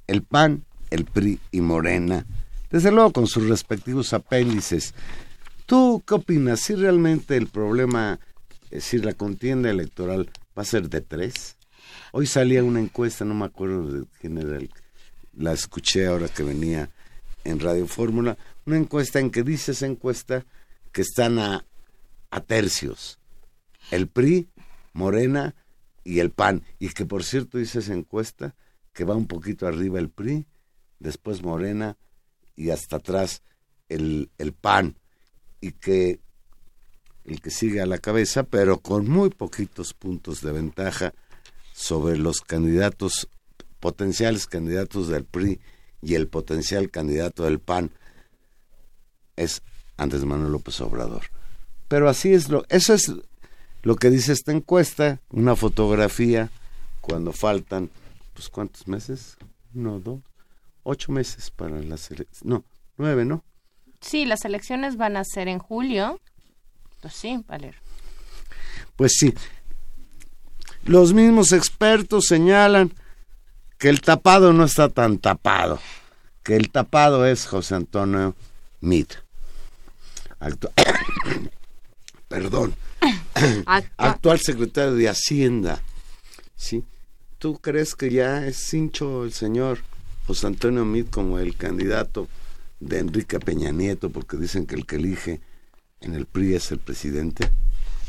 [0.06, 2.26] El PAN, el PRI y Morena
[2.74, 4.94] desde luego con sus respectivos apéndices.
[5.64, 6.58] ¿Tú qué opinas?
[6.58, 8.18] Si realmente el problema,
[8.64, 11.56] es decir, la contienda electoral va a ser de tres.
[12.10, 14.58] Hoy salía una encuesta, no me acuerdo de quién era,
[15.34, 16.90] la escuché ahora que venía
[17.44, 20.44] en Radio Fórmula, una encuesta en que dice esa encuesta
[20.90, 21.64] que están a,
[22.32, 23.20] a tercios.
[23.92, 24.48] El PRI,
[24.94, 25.54] Morena
[26.02, 26.64] y el PAN.
[26.80, 28.56] Y que por cierto dice esa encuesta
[28.92, 30.48] que va un poquito arriba el PRI,
[30.98, 31.96] después Morena,
[32.56, 33.42] y hasta atrás
[33.88, 34.98] el, el PAN
[35.60, 36.20] y que
[37.24, 41.14] el que sigue a la cabeza, pero con muy poquitos puntos de ventaja
[41.72, 43.28] sobre los candidatos,
[43.80, 45.60] potenciales candidatos del PRI
[46.02, 47.90] y el potencial candidato del PAN,
[49.36, 49.62] es
[49.96, 51.24] Andrés Manuel López Obrador.
[51.88, 53.12] Pero así es lo, eso es
[53.82, 56.50] lo que dice esta encuesta, una fotografía
[57.00, 57.90] cuando faltan,
[58.34, 59.36] pues cuántos meses,
[59.72, 60.20] no, dos,
[60.84, 62.44] ocho meses para las elecciones.
[62.44, 62.64] No,
[62.96, 63.44] nueve, ¿no?
[64.00, 66.20] Sí, las elecciones van a ser en julio.
[67.00, 67.74] Pues sí, Valer.
[68.96, 69.34] Pues sí.
[70.84, 72.92] Los mismos expertos señalan
[73.78, 75.80] que el tapado no está tan tapado,
[76.42, 78.34] que el tapado es José Antonio
[78.80, 79.06] Mid.
[82.28, 82.74] Perdón.
[83.96, 85.82] Actual secretario de Hacienda.
[86.56, 86.84] ¿Sí?
[87.38, 89.80] ¿Tú crees que ya es cincho el señor
[90.26, 92.28] José Antonio Meade como el candidato
[92.80, 95.40] de Enrique Peña Nieto, porque dicen que el que elige
[96.00, 97.48] en el PRI es el presidente?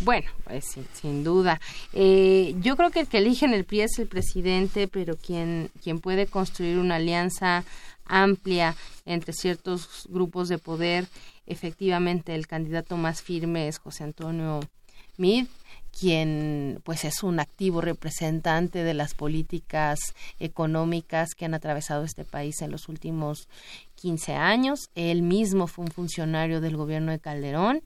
[0.01, 1.62] Bueno, pues sin, duda.
[1.93, 5.71] Eh, yo creo que el que elige en el PRI es el presidente, pero quien,
[5.82, 7.63] quien puede construir una alianza
[8.06, 8.75] amplia
[9.06, 11.08] entre ciertos grupos de poder,
[11.45, 14.60] efectivamente el candidato más firme es José Antonio
[15.17, 15.47] Mid
[15.98, 20.00] quien pues es un activo representante de las políticas
[20.40, 23.48] económicas que han atravesado este país en los últimos
[23.96, 24.90] 15 años.
[24.96, 27.82] Él mismo fue un funcionario del gobierno de Calderón,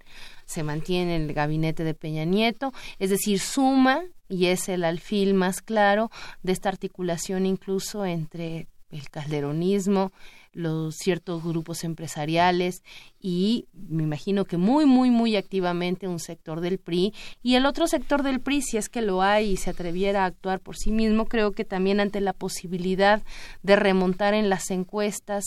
[0.46, 5.36] se mantiene en el gabinete de Peña Nieto, es decir, suma y es el alfil
[5.36, 6.10] más claro
[6.42, 10.12] de esta articulación incluso entre el calderonismo,
[10.54, 12.84] los ciertos grupos empresariales
[13.22, 17.88] y me imagino que muy, muy, muy activamente un sector del PRI y el otro
[17.88, 20.92] sector del PRI, si es que lo hay y se atreviera a actuar por sí
[20.92, 23.22] mismo, creo que también ante la posibilidad
[23.64, 25.46] de remontar en las encuestas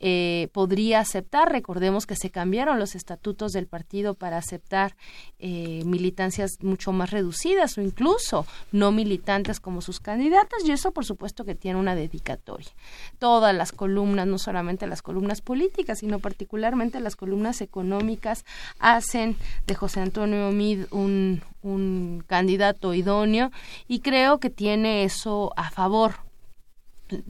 [0.00, 1.50] eh, podría aceptar.
[1.50, 4.96] Recordemos que se cambiaron los estatutos del partido para aceptar
[5.38, 11.04] eh, militancias mucho más reducidas o incluso no militantes como sus candidatas y eso por
[11.04, 12.70] supuesto que tiene una dedicatoria.
[13.18, 18.44] Todas las columnas, no solamente las columnas políticas, sino particularmente las columnas económicas
[18.78, 23.50] hacen de José Antonio Mid un, un candidato idóneo
[23.88, 26.14] y creo que tiene eso a favor.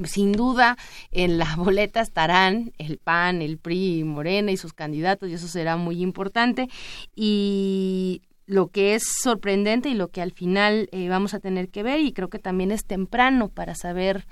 [0.05, 0.77] Sin duda
[1.11, 5.77] en la boleta estarán el PAN, el PRI, Morena y sus candidatos y eso será
[5.77, 6.69] muy importante.
[7.15, 11.83] Y lo que es sorprendente y lo que al final eh, vamos a tener que
[11.83, 14.27] ver y creo que también es temprano para saber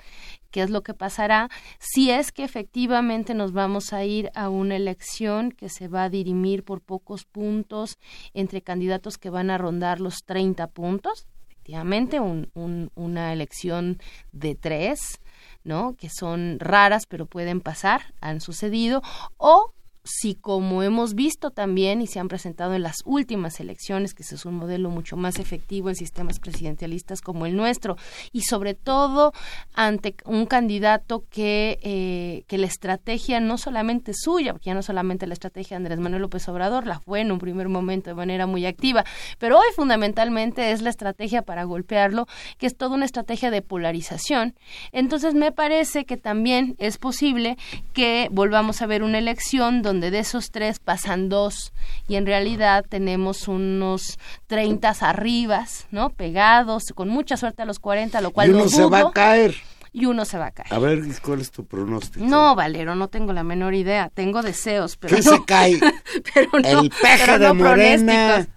[0.51, 1.49] qué es lo que pasará
[1.79, 6.09] si es que efectivamente nos vamos a ir a una elección que se va a
[6.09, 7.97] dirimir por pocos puntos
[8.33, 12.51] entre candidatos que van a rondar los 30 puntos, efectivamente un,
[12.93, 13.97] una elección
[14.31, 15.21] de tres,
[15.63, 15.95] ¿no?
[15.95, 19.01] Que son raras pero pueden pasar, han sucedido,
[19.37, 19.73] o
[20.03, 24.35] si como hemos visto también y se han presentado en las últimas elecciones, que ese
[24.35, 27.95] es un modelo mucho más efectivo en sistemas presidencialistas como el nuestro,
[28.33, 29.31] y sobre todo
[29.73, 35.25] ante un candidato que, eh, que la estrategia no solamente suya, porque ya no solamente
[35.25, 38.45] la estrategia de Andrés Manuel López Obrador, la fue en un primer momento de manera
[38.45, 39.05] muy activa,
[39.39, 42.27] pero hoy fundamentalmente es la estrategia para golpearlo,
[42.57, 44.55] que es toda una estrategia de polarización.
[44.91, 47.57] Entonces me parece que también es posible
[47.93, 51.71] que volvamos a ver una elección donde donde de esos tres pasan dos
[52.07, 54.17] y en realidad tenemos unos
[54.47, 56.09] 30 arribas, ¿no?
[56.09, 59.55] Pegados, con mucha suerte a los 40, lo cual y uno se va a caer.
[59.91, 60.73] Y uno se va a caer.
[60.73, 62.25] A ver, ¿cuál es tu pronóstico?
[62.25, 64.09] No, Valero, no tengo la menor idea.
[64.11, 65.79] Tengo deseos, pero ¿Qué no, se cae?
[66.33, 68.47] pero no, el peje de no Morena.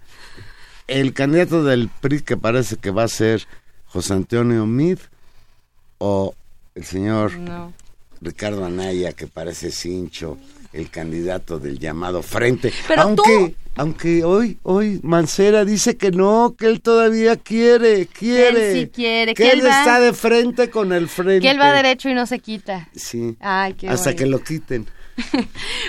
[0.87, 3.45] El candidato del PRI que parece que va a ser
[3.85, 4.97] José Antonio Mid
[5.99, 6.33] o
[6.73, 7.73] el señor No.
[8.21, 10.37] Ricardo Anaya que parece cincho,
[10.77, 12.71] el candidato del llamado Frente.
[12.87, 18.73] Pero aunque, tú- aunque hoy, hoy Mancera dice que no, que él todavía quiere, quiere.
[18.73, 21.41] sí quiere, que que él él va- está de frente con el Frente.
[21.41, 22.89] Que él va derecho y no se quita.
[22.95, 23.35] Sí.
[23.39, 24.23] Ay, qué Hasta bonito.
[24.23, 24.85] que lo quiten.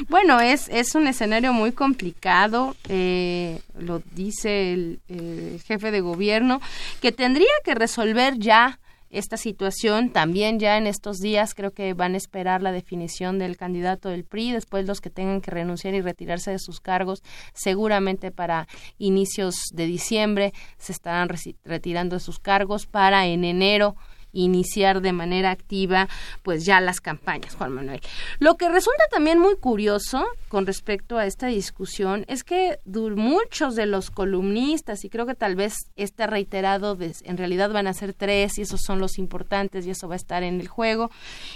[0.09, 6.61] Bueno, es, es un escenario muy complicado, eh, lo dice el, el jefe de gobierno,
[7.03, 8.78] que tendría que resolver ya
[9.11, 10.11] esta situación.
[10.11, 14.25] También ya en estos días creo que van a esperar la definición del candidato del
[14.25, 17.23] PRI, después los que tengan que renunciar y retirarse de sus cargos,
[17.55, 21.29] seguramente para inicios de diciembre se estarán
[21.65, 23.97] retirando de sus cargos para en enero
[24.33, 26.09] iniciar de manera activa
[26.43, 28.01] pues ya las campañas, Juan Manuel.
[28.39, 32.79] Lo que resulta también muy curioso con respecto a esta discusión es que
[33.16, 37.95] muchos de los columnistas, y creo que tal vez este reiterado, en realidad van a
[37.95, 41.11] ser tres y esos son los importantes y eso va a estar en el juego,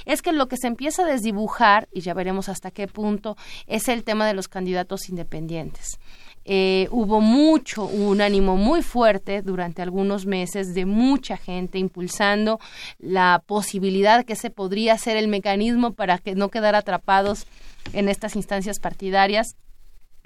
[0.04, 3.88] es que lo que se empieza a desdibujar, y ya veremos hasta qué punto, es
[3.88, 5.98] el tema de los candidatos independientes
[6.44, 12.58] eh, hubo mucho, un ánimo muy fuerte durante algunos meses de mucha gente impulsando
[12.98, 17.46] la posibilidad que ese podría ser el mecanismo para que no quedar atrapados
[17.92, 19.56] en estas instancias partidarias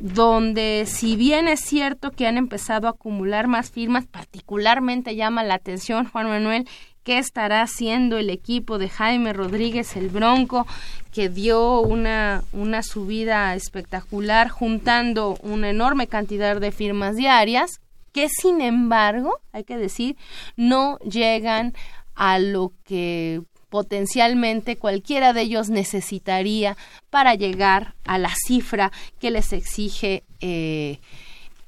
[0.00, 5.54] donde si bien es cierto que han empezado a acumular más firmas, particularmente llama la
[5.54, 6.68] atención Juan Manuel
[7.08, 10.66] qué estará haciendo el equipo de Jaime Rodríguez el Bronco,
[11.10, 17.80] que dio una, una subida espectacular juntando una enorme cantidad de firmas diarias,
[18.12, 20.18] que sin embargo, hay que decir,
[20.56, 21.72] no llegan
[22.14, 23.40] a lo que
[23.70, 26.76] potencialmente cualquiera de ellos necesitaría
[27.08, 30.98] para llegar a la cifra que les exige eh,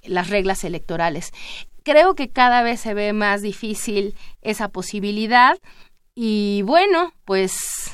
[0.04, 1.32] las reglas electorales.
[1.82, 5.58] Creo que cada vez se ve más difícil esa posibilidad
[6.14, 7.92] y bueno, pues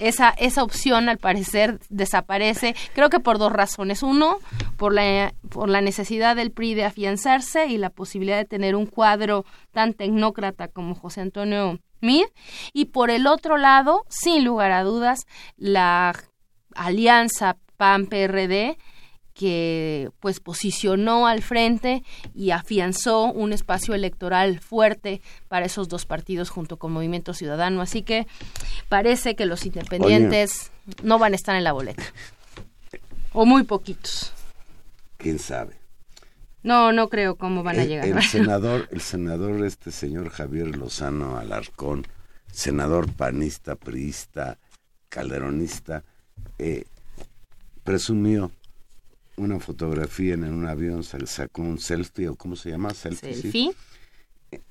[0.00, 4.02] esa, esa opción al parecer desaparece, creo que por dos razones.
[4.02, 4.38] Uno,
[4.76, 8.86] por la, por la necesidad del PRI de afianzarse y la posibilidad de tener un
[8.86, 12.24] cuadro tan tecnócrata como José Antonio Mid.
[12.72, 15.26] Y por el otro lado, sin lugar a dudas,
[15.56, 16.14] la
[16.74, 18.78] alianza PAN-PRD
[19.40, 26.50] que pues posicionó al frente y afianzó un espacio electoral fuerte para esos dos partidos
[26.50, 27.80] junto con Movimiento Ciudadano.
[27.80, 28.26] Así que
[28.90, 30.70] parece que los independientes
[31.02, 32.02] no van a estar en la boleta.
[33.32, 34.34] O muy poquitos.
[35.16, 35.80] ¿Quién sabe?
[36.62, 38.06] No, no creo cómo van a llegar.
[38.06, 42.06] El, senador, el senador este señor Javier Lozano Alarcón,
[42.52, 44.58] senador panista, priista,
[45.08, 46.04] calderonista,
[46.58, 46.84] eh,
[47.84, 48.50] presumió
[49.42, 53.74] una fotografía en un avión, se sacó un selfie, o cómo se llama, selfie, sí,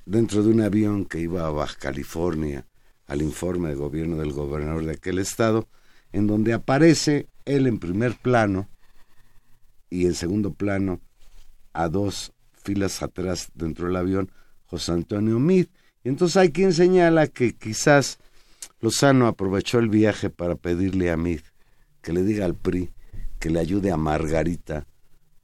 [0.06, 2.66] dentro de un avión que iba a Baja California
[3.08, 5.68] al informe de gobierno del gobernador de aquel estado,
[6.12, 8.70] en donde aparece él en primer plano
[9.90, 11.02] y en segundo plano,
[11.74, 14.32] a dos filas atrás dentro del avión,
[14.66, 15.68] José Antonio Mid.
[16.04, 18.20] Y entonces hay quien señala que quizás
[18.82, 21.42] Lozano aprovechó el viaje para pedirle a Mid
[22.02, 22.92] que le diga al PRI
[23.40, 24.86] que le ayude a Margarita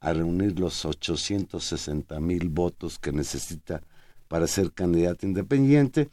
[0.00, 3.82] a reunir los 860 mil votos que necesita
[4.28, 6.08] para ser candidata independiente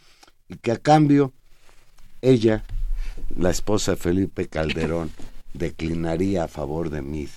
[0.48, 1.34] y que a cambio
[2.22, 2.64] ella,
[3.36, 5.12] la esposa de Felipe Calderón,
[5.54, 7.30] declinaría a favor de Mid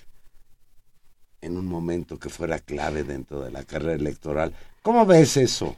[1.42, 4.52] en un momento que fuera clave dentro de la carrera electoral.
[4.82, 5.76] ¿Cómo ves eso?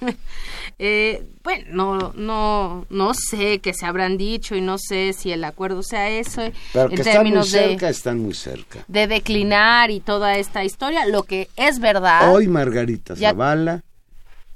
[0.78, 5.44] eh, bueno, no, no, no sé qué se habrán dicho y no sé si el
[5.44, 6.42] acuerdo sea eso.
[6.72, 8.84] Pero que están muy cerca, están muy cerca.
[8.88, 12.32] De declinar y toda esta historia, lo que es verdad.
[12.32, 13.84] Hoy Margarita Zavala,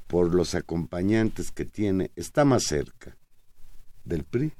[0.06, 3.16] por los acompañantes que tiene, está más cerca
[4.04, 4.52] del PRI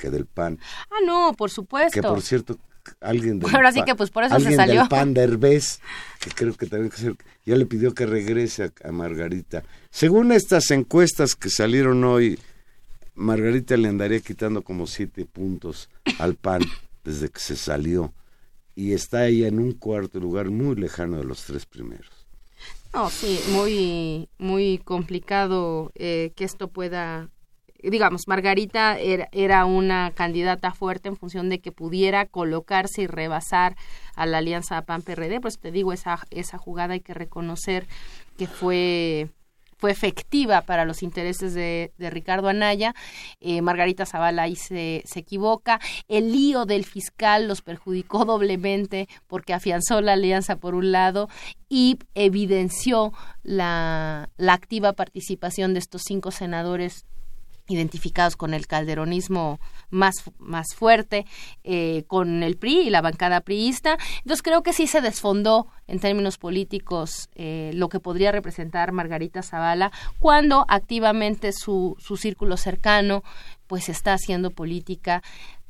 [0.00, 0.58] que del PAN.
[0.90, 1.92] Ah, no, por supuesto.
[1.92, 2.58] Que por cierto,
[3.00, 4.80] alguien del Ahora sí que pues por eso se salió.
[4.80, 5.80] del PAN Derbez,
[6.20, 6.92] que creo que también
[7.44, 9.62] ya le pidió que regrese a, Margarita.
[9.90, 12.38] Según estas encuestas que salieron hoy,
[13.14, 15.88] Margarita le andaría quitando como siete puntos
[16.18, 16.62] al PAN
[17.04, 18.12] desde que se salió
[18.74, 22.08] y está ella en un cuarto lugar muy lejano de los tres primeros.
[22.92, 27.30] No, sí, muy, muy complicado eh, que esto pueda
[27.82, 33.76] digamos, Margarita era, una candidata fuerte en función de que pudiera colocarse y rebasar
[34.14, 37.86] a la alianza PAN-PRD, pues te digo, esa, esa jugada hay que reconocer
[38.36, 39.28] que fue
[39.80, 42.94] fue efectiva para los intereses de, Ricardo Anaya.
[43.40, 45.80] Eh, Margarita Zavala ahí se, se, equivoca.
[46.06, 51.30] El lío del fiscal los perjudicó doblemente porque afianzó la alianza por un lado
[51.70, 57.06] y evidenció la, la activa participación de estos cinco senadores
[57.70, 59.60] identificados con el calderonismo
[59.90, 61.26] más, más fuerte,
[61.64, 63.96] eh, con el PRI y la bancada priista.
[64.18, 69.42] Entonces creo que sí se desfondó en términos políticos eh, lo que podría representar Margarita
[69.42, 73.22] Zavala cuando activamente su, su círculo cercano
[73.66, 75.22] pues está haciendo política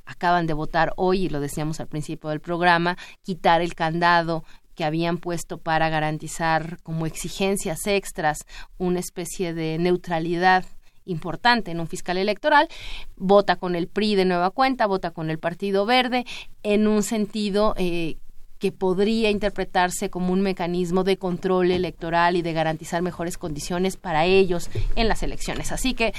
[0.07, 4.45] acaban de votar hoy, y lo decíamos al principio del programa, quitar el candado
[4.75, 8.39] que habían puesto para garantizar como exigencias extras
[8.79, 10.65] una especie de neutralidad
[11.11, 12.69] importante en un fiscal electoral,
[13.17, 16.25] vota con el PRI de nueva cuenta, vota con el Partido Verde,
[16.63, 18.17] en un sentido eh,
[18.59, 24.27] que podría interpretarse como un mecanismo de control electoral y de garantizar mejores condiciones para
[24.27, 25.73] ellos en las elecciones.
[25.73, 26.13] Así que,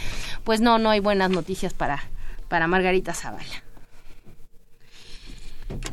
[0.43, 2.03] pues no, no hay buenas noticias para,
[2.49, 3.63] para Margarita Zavala.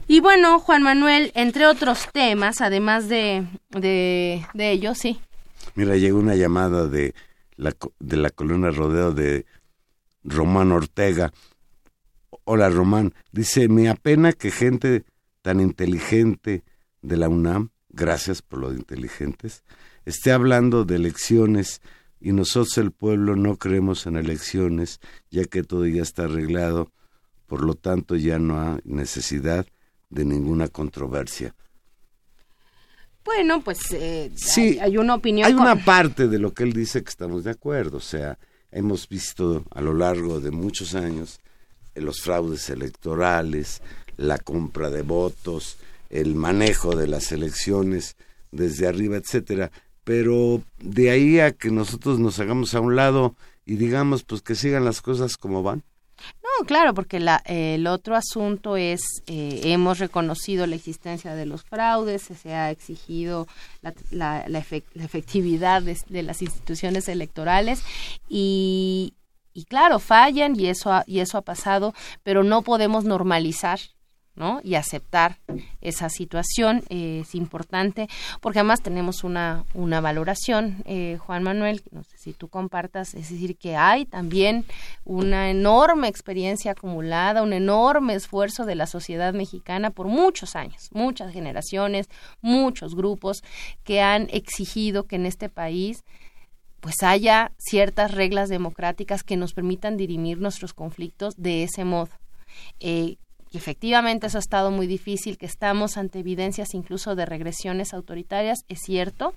[0.08, 5.20] Y bueno, Juan Manuel, entre otros temas, además de, de, de ello, sí.
[5.74, 7.14] Mira, llegó una llamada de
[7.58, 9.44] de la columna Rodeo de
[10.22, 11.32] Román Ortega.
[12.44, 15.04] Hola Román, dice, me apena que gente
[15.42, 16.64] tan inteligente
[17.02, 19.64] de la UNAM, gracias por lo de inteligentes,
[20.04, 21.82] esté hablando de elecciones
[22.20, 25.00] y nosotros el pueblo no creemos en elecciones,
[25.30, 26.92] ya que todo ya está arreglado,
[27.46, 29.66] por lo tanto ya no hay necesidad
[30.10, 31.54] de ninguna controversia.
[33.28, 35.46] Bueno, pues eh, sí, hay, una opinión.
[35.46, 37.98] Hay una parte de lo que él dice que estamos de acuerdo.
[37.98, 38.38] O sea,
[38.72, 41.38] hemos visto a lo largo de muchos años
[41.94, 43.82] eh, los fraudes electorales,
[44.16, 45.76] la compra de votos,
[46.08, 48.16] el manejo de las elecciones
[48.50, 49.70] desde arriba, etcétera.
[50.04, 54.54] Pero de ahí a que nosotros nos hagamos a un lado y digamos pues que
[54.54, 55.82] sigan las cosas como van.
[56.42, 61.62] No, claro, porque la, el otro asunto es, eh, hemos reconocido la existencia de los
[61.62, 63.46] fraudes, se ha exigido
[63.82, 67.82] la, la, la, efectividad de, las instituciones electorales
[68.28, 69.14] y,
[69.52, 73.78] y claro, fallan y eso, y eso ha pasado, pero no podemos normalizar
[74.38, 74.60] ¿no?
[74.62, 75.38] y aceptar
[75.80, 78.08] esa situación eh, es importante
[78.40, 83.30] porque además tenemos una, una valoración, eh, Juan Manuel, no sé si tú compartas, es
[83.30, 84.64] decir, que hay también
[85.04, 91.32] una enorme experiencia acumulada, un enorme esfuerzo de la sociedad mexicana por muchos años, muchas
[91.32, 92.08] generaciones,
[92.40, 93.42] muchos grupos
[93.84, 96.04] que han exigido que en este país
[96.80, 102.10] pues haya ciertas reglas democráticas que nos permitan dirimir nuestros conflictos de ese modo.
[102.78, 103.16] Eh,
[103.50, 108.64] y efectivamente eso ha estado muy difícil, que estamos ante evidencias incluso de regresiones autoritarias,
[108.68, 109.34] es cierto,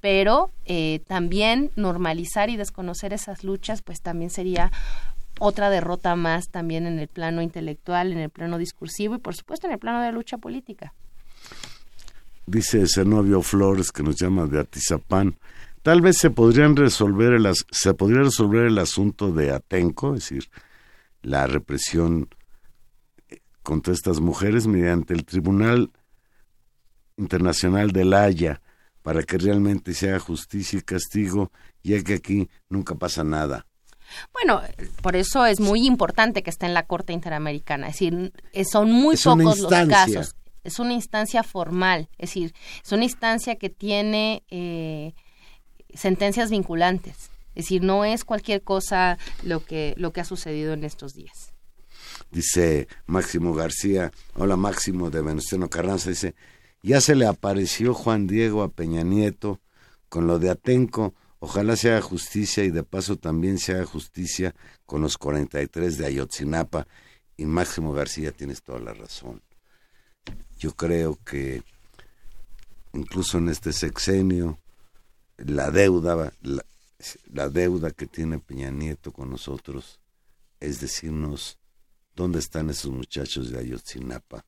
[0.00, 4.72] pero eh, también normalizar y desconocer esas luchas, pues también sería
[5.38, 9.66] otra derrota más también en el plano intelectual, en el plano discursivo y por supuesto
[9.66, 10.92] en el plano de lucha política.
[12.46, 15.36] Dice ese novio Flores que nos llama de Atizapán,
[15.82, 20.50] tal vez se podrían resolver el, se podría resolver el asunto de Atenco, es decir,
[21.22, 22.28] la represión
[23.62, 25.90] contra estas mujeres mediante el Tribunal
[27.16, 28.60] Internacional de la Haya
[29.02, 31.50] para que realmente se haga justicia y castigo,
[31.82, 33.66] ya que aquí nunca pasa nada.
[34.32, 34.60] Bueno,
[35.00, 37.88] por eso es muy importante que esté en la Corte Interamericana.
[37.88, 38.32] Es decir,
[38.70, 40.36] son muy pocos los casos.
[40.64, 42.54] Es una instancia formal, es decir,
[42.84, 45.12] es una instancia que tiene eh,
[45.92, 47.30] sentencias vinculantes.
[47.54, 51.51] Es decir, no es cualquier cosa lo que, lo que ha sucedido en estos días.
[52.32, 56.34] Dice Máximo García, hola Máximo de Venustiano Carranza, dice,
[56.82, 59.60] ya se le apareció Juan Diego a Peña Nieto
[60.08, 64.54] con lo de Atenco, ojalá se haga justicia y de paso también se haga justicia
[64.86, 66.86] con los 43 de Ayotzinapa.
[67.36, 69.42] Y Máximo García tienes toda la razón.
[70.58, 71.62] Yo creo que
[72.92, 74.58] incluso en este sexenio
[75.38, 80.00] la deuda, la, deuda que tiene Peña Nieto con nosotros
[80.60, 81.58] es decirnos
[82.22, 84.44] dónde están esos muchachos de Ayotzinapa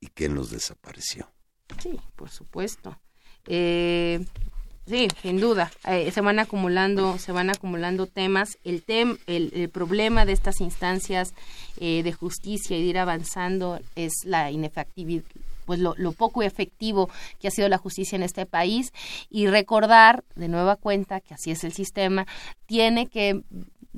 [0.00, 1.30] y quién los desapareció.
[1.82, 2.98] Sí, por supuesto.
[3.46, 4.24] Eh,
[4.86, 5.70] sí, sin duda.
[5.86, 8.58] Eh, se van acumulando, se van acumulando temas.
[8.62, 11.34] El, tem, el, problema de estas instancias
[11.80, 15.24] eh, de justicia y de ir avanzando es la inefectividad,
[15.64, 18.92] pues lo, poco efectivo que ha sido la justicia en este país
[19.28, 22.26] y recordar de nueva cuenta que así es el sistema,
[22.66, 23.42] tiene que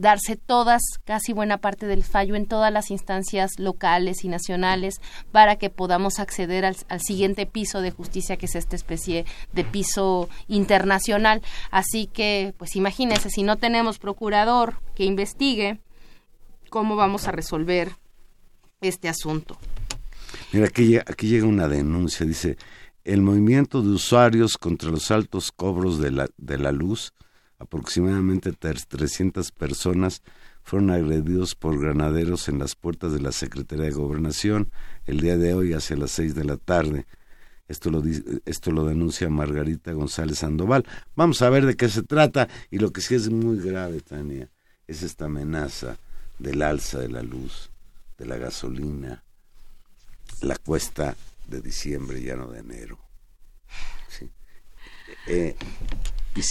[0.00, 5.56] darse todas, casi buena parte del fallo en todas las instancias locales y nacionales para
[5.56, 11.42] que podamos acceder al, siguiente piso de justicia que es esta especie de piso internacional.
[11.70, 15.80] Así que, pues imagínense, si no tenemos procurador que investigue,
[16.70, 17.92] ¿cómo vamos a resolver
[18.80, 19.58] este asunto?
[20.52, 22.56] Mira, aquí, aquí llega una denuncia, dice,
[23.04, 27.12] el movimiento de usuarios contra los altos cobros de la, de la luz,
[27.60, 30.22] aproximadamente 300 personas
[30.62, 34.70] fueron agredidos por granaderos en las puertas de la Secretaría de Gobernación
[35.06, 37.06] el día de hoy hacia las seis de la tarde.
[37.68, 38.02] Esto lo,
[38.46, 40.84] esto lo denuncia Margarita González Sandoval.
[41.14, 44.50] Vamos a ver de qué se trata y lo que sí es muy grave, Tania,
[44.88, 45.98] es esta amenaza
[46.38, 47.70] del alza de la luz,
[48.18, 49.22] de la gasolina,
[50.40, 52.98] la cuesta de diciembre, ya no de enero.
[55.26, 55.54] Eh,
[56.34, 56.42] y,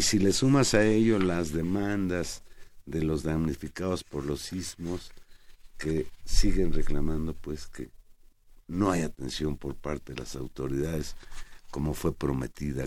[0.00, 2.42] si, le sumas a ello las demandas
[2.86, 5.10] de los damnificados por los sismos
[5.78, 7.90] que siguen reclamando pues que
[8.68, 11.16] no hay atención por parte de las autoridades
[11.70, 12.86] como fue prometida.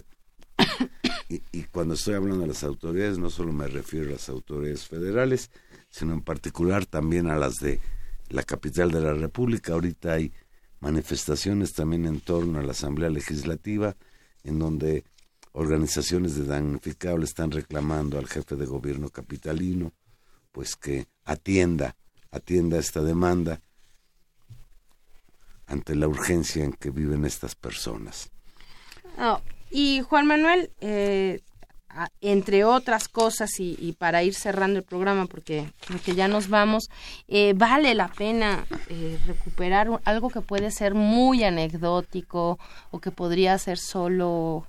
[1.29, 4.87] Y, y, cuando estoy hablando de las autoridades no solo me refiero a las autoridades
[4.87, 5.51] federales,
[5.89, 7.81] sino en particular también a las de
[8.29, 9.73] la capital de la República.
[9.73, 10.31] Ahorita hay
[10.79, 13.95] manifestaciones también en torno a la Asamblea Legislativa,
[14.43, 15.03] en donde
[15.53, 19.93] organizaciones de damnificables están reclamando al jefe de gobierno capitalino,
[20.51, 21.95] pues que atienda,
[22.31, 23.61] atienda esta demanda
[25.67, 28.29] ante la urgencia en que viven estas personas.
[29.19, 31.41] Oh, y Juan Manuel, eh,
[32.21, 36.89] entre otras cosas y, para ir cerrando el programa porque, porque ya nos vamos,
[37.27, 42.59] eh, vale la pena eh, recuperar algo que puede ser muy anecdótico
[42.91, 44.67] o que podría ser solo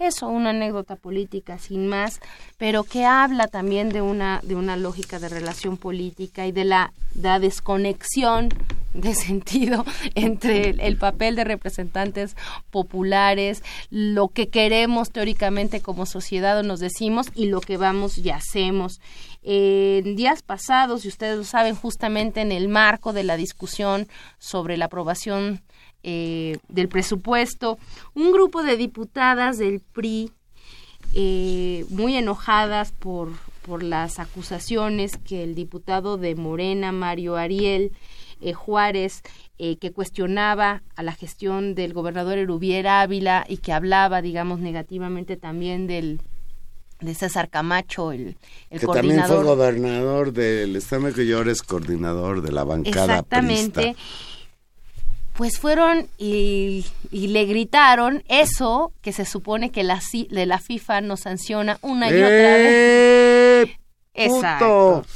[0.00, 2.20] eso, una anécdota política sin más,
[2.56, 6.92] pero que habla también de una, de una lógica de relación política y de la,
[7.14, 8.48] desconexión
[8.94, 9.84] de sentido
[10.14, 12.34] entre el, papel de representantes
[12.70, 18.30] populares, lo que queremos teóricamente como sociedad o nos decimos y lo que vamos y
[18.30, 19.00] hacemos.
[19.42, 24.76] en días pasados, y ustedes lo saben, justamente en el marco de la discusión sobre
[24.76, 25.60] la aprobación
[26.02, 27.78] eh, del presupuesto,
[28.14, 30.30] un grupo de diputadas del PRI
[31.14, 33.32] eh, muy enojadas por,
[33.66, 37.92] por las acusaciones que el diputado de Morena, Mario Ariel
[38.40, 39.22] eh, Juárez,
[39.58, 45.86] que cuestionaba a la gestión del gobernador Erubiera Ávila y que hablaba, digamos, negativamente también
[45.86, 46.22] del
[47.00, 48.36] de César Camacho, el,
[48.70, 53.96] el que también fue gobernador del Estado que ahora es coordinador de la bancada Exactamente
[55.40, 61.20] pues fueron y, le gritaron eso que se supone que la, de la FIFA nos
[61.20, 63.66] sanciona una y otra vez.
[63.66, 63.76] ¡Eh,
[64.12, 65.06] Exacto.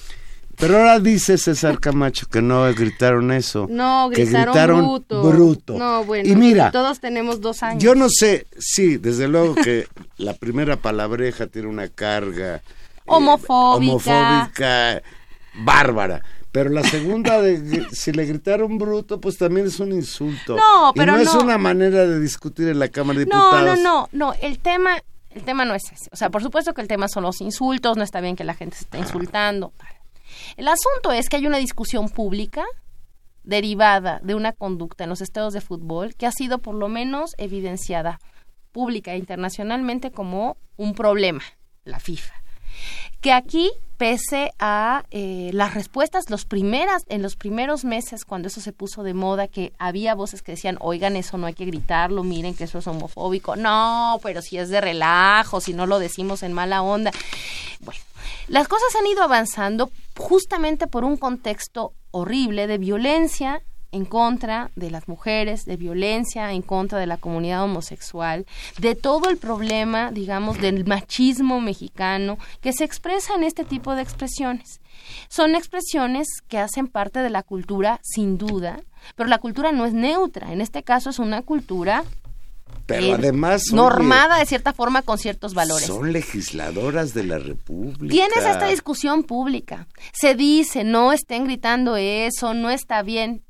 [0.56, 3.66] Pero ahora dice César Camacho que no gritaron eso.
[3.68, 5.76] No, gritaron, bruto.
[5.76, 7.84] No, bueno, y mira, todos tenemos dos años.
[7.84, 12.62] Yo no sé, sí, desde luego que la primera palabreja tiene una carga eh,
[13.04, 15.02] homofóbica
[15.52, 16.22] bárbara.
[16.54, 20.54] Pero la segunda, de, si le gritaron bruto, pues también es un insulto.
[20.54, 23.80] No, pero no, es una manera de discutir en la Cámara de Diputados.
[23.80, 24.34] No, no, no, no.
[24.40, 26.08] El tema, El tema no es ese.
[26.12, 28.54] O sea, por supuesto que el tema son los insultos, no está bien que la
[28.54, 29.72] gente se esté insultando.
[30.56, 32.64] El asunto es que hay una discusión pública
[33.42, 37.34] derivada de una conducta en los estados de fútbol que ha sido por lo menos
[37.36, 38.20] evidenciada
[38.70, 41.42] pública e internacionalmente como un problema,
[41.82, 42.43] la FIFA.
[43.20, 48.60] Que aquí, pese a eh, las respuestas, los primeras, en los primeros meses, cuando eso
[48.60, 52.22] se puso de moda, que había voces que decían, oigan, eso no hay que gritarlo,
[52.22, 53.56] miren que eso es homofóbico.
[53.56, 57.12] No, pero si es de relajo, si no lo decimos en mala onda.
[57.80, 58.00] Bueno,
[58.48, 63.62] las cosas han ido avanzando justamente por un contexto horrible de violencia
[63.94, 68.44] en contra de las mujeres, de violencia en contra de la comunidad homosexual,
[68.78, 74.02] de todo el problema, digamos, del machismo mexicano que se expresa en este tipo de
[74.02, 74.80] expresiones.
[75.28, 78.80] Son expresiones que hacen parte de la cultura, sin duda,
[79.14, 80.52] pero la cultura no es neutra.
[80.52, 82.04] En este caso es una cultura
[82.86, 85.86] pero además normada de cierta forma con ciertos valores.
[85.86, 88.12] Son legisladoras de la República.
[88.12, 89.86] Tienes esta discusión pública.
[90.12, 93.42] Se dice, no estén gritando eso, no está bien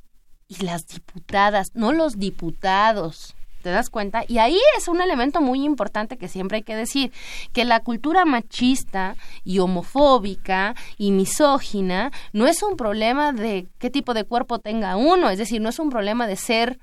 [0.49, 3.35] y las diputadas, no los diputados.
[3.63, 4.25] ¿Te das cuenta?
[4.29, 7.13] Y ahí es un elemento muy importante que siempre hay que decir,
[7.55, 14.13] que la cultura machista y homofóbica y misógina no es un problema de qué tipo
[14.13, 16.79] de cuerpo tenga uno, es decir, no es un problema de ser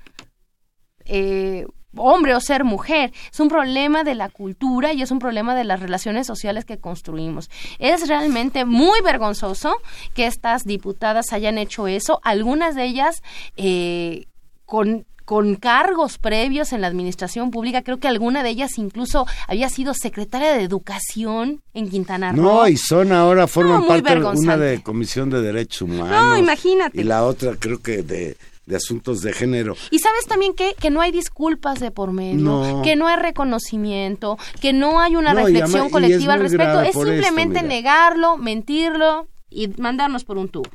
[1.04, 3.12] eh, hombre o ser mujer.
[3.30, 6.78] Es un problema de la cultura y es un problema de las relaciones sociales que
[6.78, 7.50] construimos.
[7.78, 9.76] Es realmente muy vergonzoso
[10.14, 13.22] que estas diputadas hayan hecho eso, algunas de ellas
[13.56, 14.26] eh,
[14.64, 19.68] con con cargos previos en la administración pública, creo que alguna de ellas incluso había
[19.68, 22.42] sido secretaria de Educación en Quintana Roo.
[22.42, 26.10] No, y son ahora, forman parte de una de Comisión de Derechos Humanos.
[26.10, 27.00] No, imagínate.
[27.00, 28.36] Y la otra creo que de
[28.66, 29.76] de asuntos de género.
[29.90, 34.38] Y sabes también que, que no hay disculpas de por medio, que no hay reconocimiento,
[34.60, 40.38] que no hay una reflexión colectiva al respecto, es simplemente negarlo, mentirlo y mandarnos por
[40.38, 40.70] un tubo.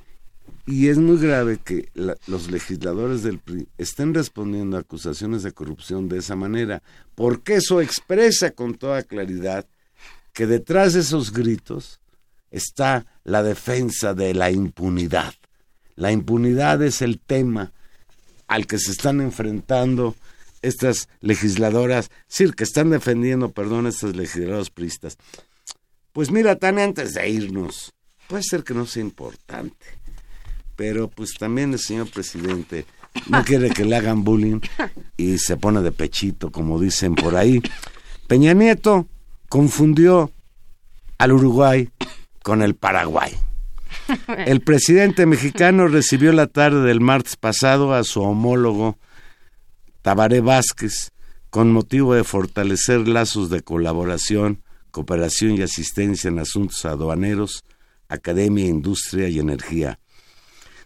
[0.65, 6.09] Y es muy grave que los legisladores del PRI estén respondiendo a acusaciones de corrupción
[6.09, 6.83] de esa manera,
[7.15, 9.65] porque eso expresa con toda claridad
[10.33, 12.01] que detrás de esos gritos
[12.51, 15.33] está la defensa de la impunidad.
[15.95, 17.71] La impunidad es el tema
[18.47, 20.15] al que se están enfrentando
[20.61, 25.17] estas legisladoras, sí, que están defendiendo, perdón, estas legisladoras pristas.
[26.13, 27.93] Pues mira, tan antes de irnos,
[28.27, 29.85] puede ser que no sea importante,
[30.75, 32.85] pero pues también el señor presidente
[33.29, 34.59] no quiere que le hagan bullying
[35.15, 37.61] y se pone de pechito, como dicen por ahí.
[38.27, 39.07] Peña Nieto
[39.49, 40.31] confundió
[41.17, 41.89] al Uruguay
[42.43, 43.37] con el Paraguay.
[44.45, 48.97] El presidente mexicano recibió la tarde del martes pasado a su homólogo
[50.01, 51.11] Tabaré Vázquez
[51.49, 57.63] con motivo de fortalecer lazos de colaboración, cooperación y asistencia en asuntos aduaneros,
[58.09, 59.99] academia, industria y energía.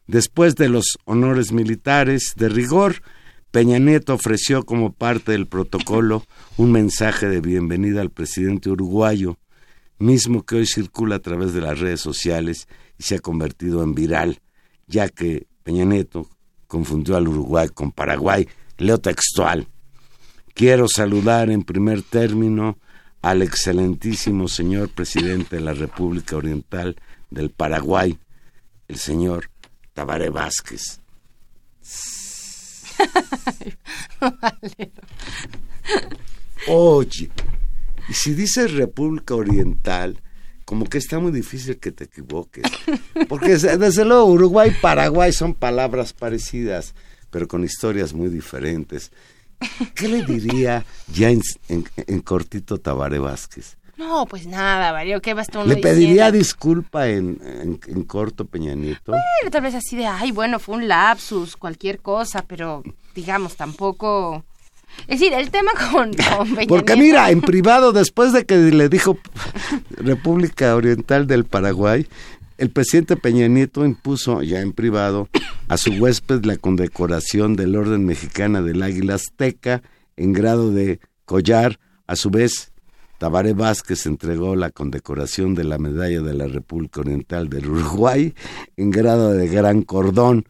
[0.08, 3.02] Después de los honores militares de rigor,
[3.52, 6.26] Peña Nieto ofreció como parte del protocolo
[6.58, 9.38] un mensaje de bienvenida al presidente uruguayo,
[10.00, 12.68] mismo que hoy circula a través de las redes sociales
[13.02, 14.40] se ha convertido en viral,
[14.88, 16.30] ya que Peña Nieto
[16.68, 18.48] confundió al Uruguay con Paraguay.
[18.78, 19.68] Leo textual.
[20.54, 22.78] Quiero saludar en primer término
[23.22, 26.96] al excelentísimo señor presidente de la República Oriental
[27.30, 28.18] del Paraguay,
[28.88, 29.50] el señor
[29.94, 31.00] Tabaré Vázquez.
[36.68, 37.32] Oye,
[38.10, 40.22] y si dices República Oriental,
[40.72, 42.64] como que está muy difícil que te equivoques.
[43.28, 46.96] Porque desde luego Uruguay y Paraguay son palabras parecidas,
[47.30, 49.12] pero con historias muy diferentes.
[49.96, 53.76] ¿Qué le diría ya en, cortito Tabaré Vázquez?
[53.98, 57.36] No, pues nada, Mario, ¿qué va a estar ¿Le pediría disculpa en,
[58.08, 59.12] corto Peña Nieto?
[59.52, 62.82] tal vez así de, ay, bueno, fue un lapsus, cualquier cosa, pero
[63.14, 64.46] digamos, tampoco
[65.08, 66.12] es decir, el tema con,
[66.68, 69.18] Porque mira, en privado, después de que le dijo
[69.92, 72.08] República Oriental del Paraguay,
[72.58, 75.28] el presidente Peña Nieto impuso ya en privado
[75.68, 79.82] a su huésped la condecoración del Orden Mexicana del Águila Azteca
[80.16, 81.80] en grado de collar.
[82.06, 82.72] A su vez,
[83.18, 88.34] Tabaré Vázquez entregó la condecoración de la Medalla de la República Oriental del Uruguay
[88.78, 90.46] en grado de gran cordón.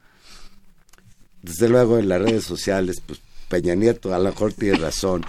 [1.41, 3.21] Desde luego en las redes sociales, pues
[3.51, 5.25] Peña Nieto a lo mejor tiene razón.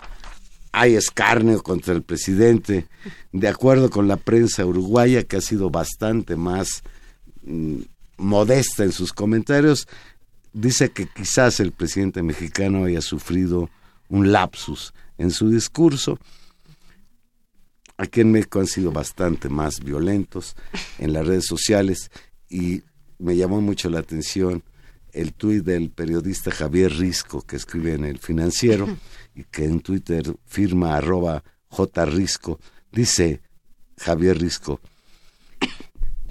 [0.71, 2.87] Hay escarnio contra el presidente,
[3.33, 6.85] de acuerdo con la prensa uruguaya, que ha sido bastante más
[7.43, 7.81] mm,
[8.19, 9.89] modesta en sus comentarios.
[10.53, 13.69] Dice que quizás el presidente mexicano haya sufrido
[14.09, 16.19] un lapsus en su discurso.
[17.97, 20.55] Aquí en México han sido bastante más violentos
[20.99, 22.11] en las redes sociales
[22.49, 22.83] y
[23.19, 24.63] me llamó mucho la atención
[25.13, 28.89] el tuit del periodista Javier Risco, que escribe en El Financiero
[29.35, 32.59] y que en Twitter firma arroba jrisco,
[32.91, 33.41] dice
[33.99, 34.81] Javier Risco,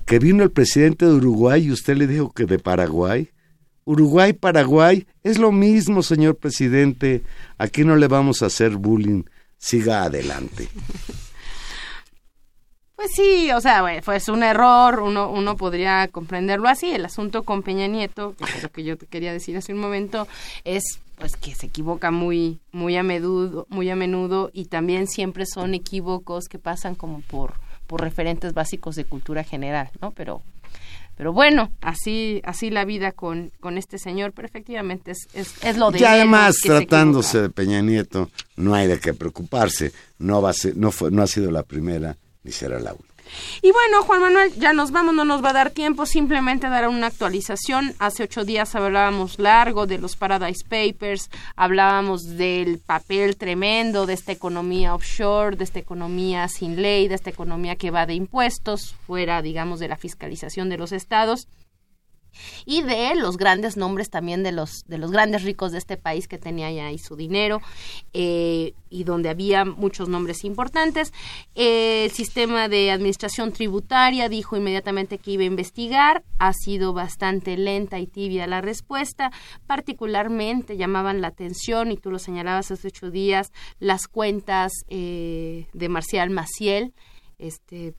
[0.05, 3.29] que vino el presidente de Uruguay y usted le dijo que de Paraguay.
[3.85, 7.23] Uruguay, Paraguay, es lo mismo, señor presidente.
[7.57, 9.23] Aquí no le vamos a hacer bullying.
[9.57, 10.67] Siga adelante.
[13.01, 16.91] Pues sí, o sea, fue pues un error, uno, uno podría comprenderlo así.
[16.91, 20.27] El asunto con Peña Nieto, que es lo que yo quería decir hace un momento,
[20.65, 20.83] es
[21.17, 25.73] pues que se equivoca muy, muy a menudo, muy a menudo, y también siempre son
[25.73, 27.55] equívocos que pasan como por,
[27.87, 30.11] por referentes básicos de cultura general, ¿no?
[30.11, 30.43] Pero
[31.17, 35.89] pero bueno, así así la vida con, con este señor, pero efectivamente es, es, lo
[35.89, 39.91] de Y además, tratándose de Peña Nieto, no hay de qué preocuparse.
[40.19, 42.15] No, va a ser, no, fue, no ha sido la primera
[42.49, 42.95] será la.
[43.61, 46.87] Y bueno, Juan Manuel, ya nos vamos, no nos va a dar tiempo, simplemente dar
[46.87, 47.93] una actualización.
[47.99, 54.31] Hace ocho días hablábamos largo de los Paradise Papers, hablábamos del papel tremendo de esta
[54.31, 59.41] economía offshore, de esta economía sin ley, de esta economía que va de impuestos, fuera,
[59.41, 61.47] digamos, de la fiscalización de los estados
[62.65, 66.27] y de los grandes nombres también de los de los grandes ricos de este país
[66.27, 67.61] que tenía ya ahí su dinero
[68.13, 71.13] eh, y donde había muchos nombres importantes.
[71.55, 76.23] El sistema de administración tributaria dijo inmediatamente que iba a investigar.
[76.39, 79.31] Ha sido bastante lenta y tibia la respuesta.
[79.67, 85.89] Particularmente llamaban la atención y tú lo señalabas hace ocho días las cuentas eh, de
[85.89, 86.93] Marcial Maciel
[87.41, 87.93] este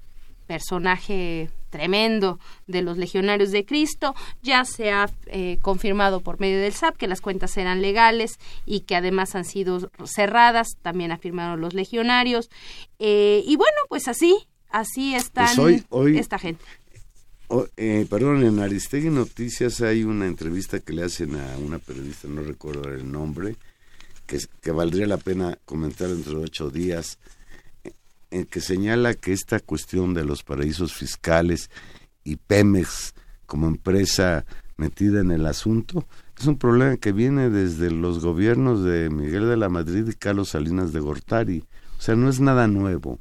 [0.47, 4.15] personaje tremendo de los legionarios de Cristo.
[4.43, 8.81] Ya se ha eh, confirmado por medio del SAP que las cuentas eran legales y
[8.81, 12.51] que además han sido cerradas, también afirmaron los legionarios.
[13.01, 14.37] Eh, y bueno, pues así,
[14.69, 16.63] así están pues hoy, esta gente.
[17.77, 22.43] eh, perdón, en Aristegui Noticias hay una entrevista que le hacen a una periodista, no
[22.43, 23.57] recuerdo el nombre,
[24.27, 27.19] que, que valdría la pena comentar dentro de ocho días
[28.49, 31.71] que señala que esta cuestión de los paraísos fiscales
[32.25, 33.15] y Pemex
[33.47, 34.45] como empresa
[34.77, 36.07] metida en el asunto
[36.39, 40.51] es un problema que viene desde los gobiernos de Miguel de la Madrid y Carlos
[40.51, 41.65] Salinas de Gortari.
[41.99, 43.21] O sea, no es nada nuevo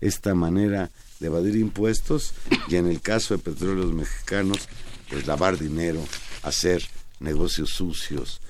[0.00, 0.90] esta manera
[1.20, 2.34] de evadir impuestos
[2.68, 4.68] y en el caso de petróleos mexicanos,
[5.08, 6.04] pues lavar dinero,
[6.42, 6.82] hacer
[7.18, 8.42] negocios sucios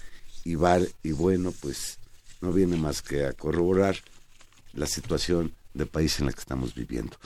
[0.44, 1.98] y, bar, y bueno, pues
[2.40, 3.96] no viene más que a corroborar
[4.72, 7.16] la situación de país en el que estamos viviendo.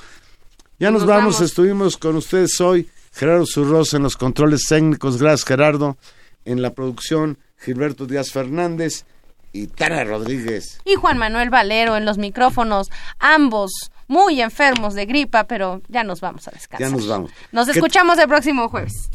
[0.78, 1.40] Ya nos, vamos.
[1.40, 5.96] estuvimos con ustedes hoy, Gerardo Zurrosa en los controles técnicos, gracias Gerardo,
[6.44, 9.04] en la producción Gilberto Díaz Fernández
[9.52, 10.80] y Tara Rodríguez.
[10.84, 13.70] Y Juan Manuel Valero en los micrófonos, ambos
[14.08, 16.88] muy enfermos de gripa, pero ya nos vamos a descansar.
[16.88, 17.30] Ya nos vamos.
[17.52, 19.08] Nos escuchamos el próximo jueves.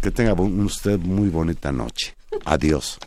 [0.00, 2.14] Que tenga usted muy bonita noche.
[2.44, 2.98] Adiós.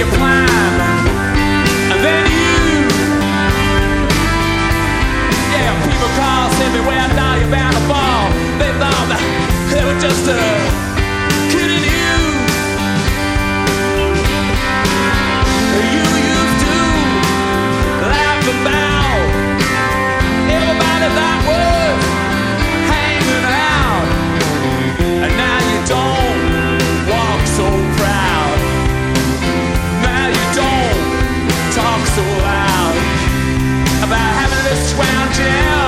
[0.00, 0.80] You climb.
[1.92, 2.88] And then you.
[5.52, 6.08] Yeah, people.
[8.60, 9.20] They thought that
[9.70, 10.36] they were just uh,
[11.52, 12.16] kidding you.
[15.92, 16.76] You used to
[18.08, 18.40] laugh
[20.48, 21.79] everybody
[35.32, 35.79] down.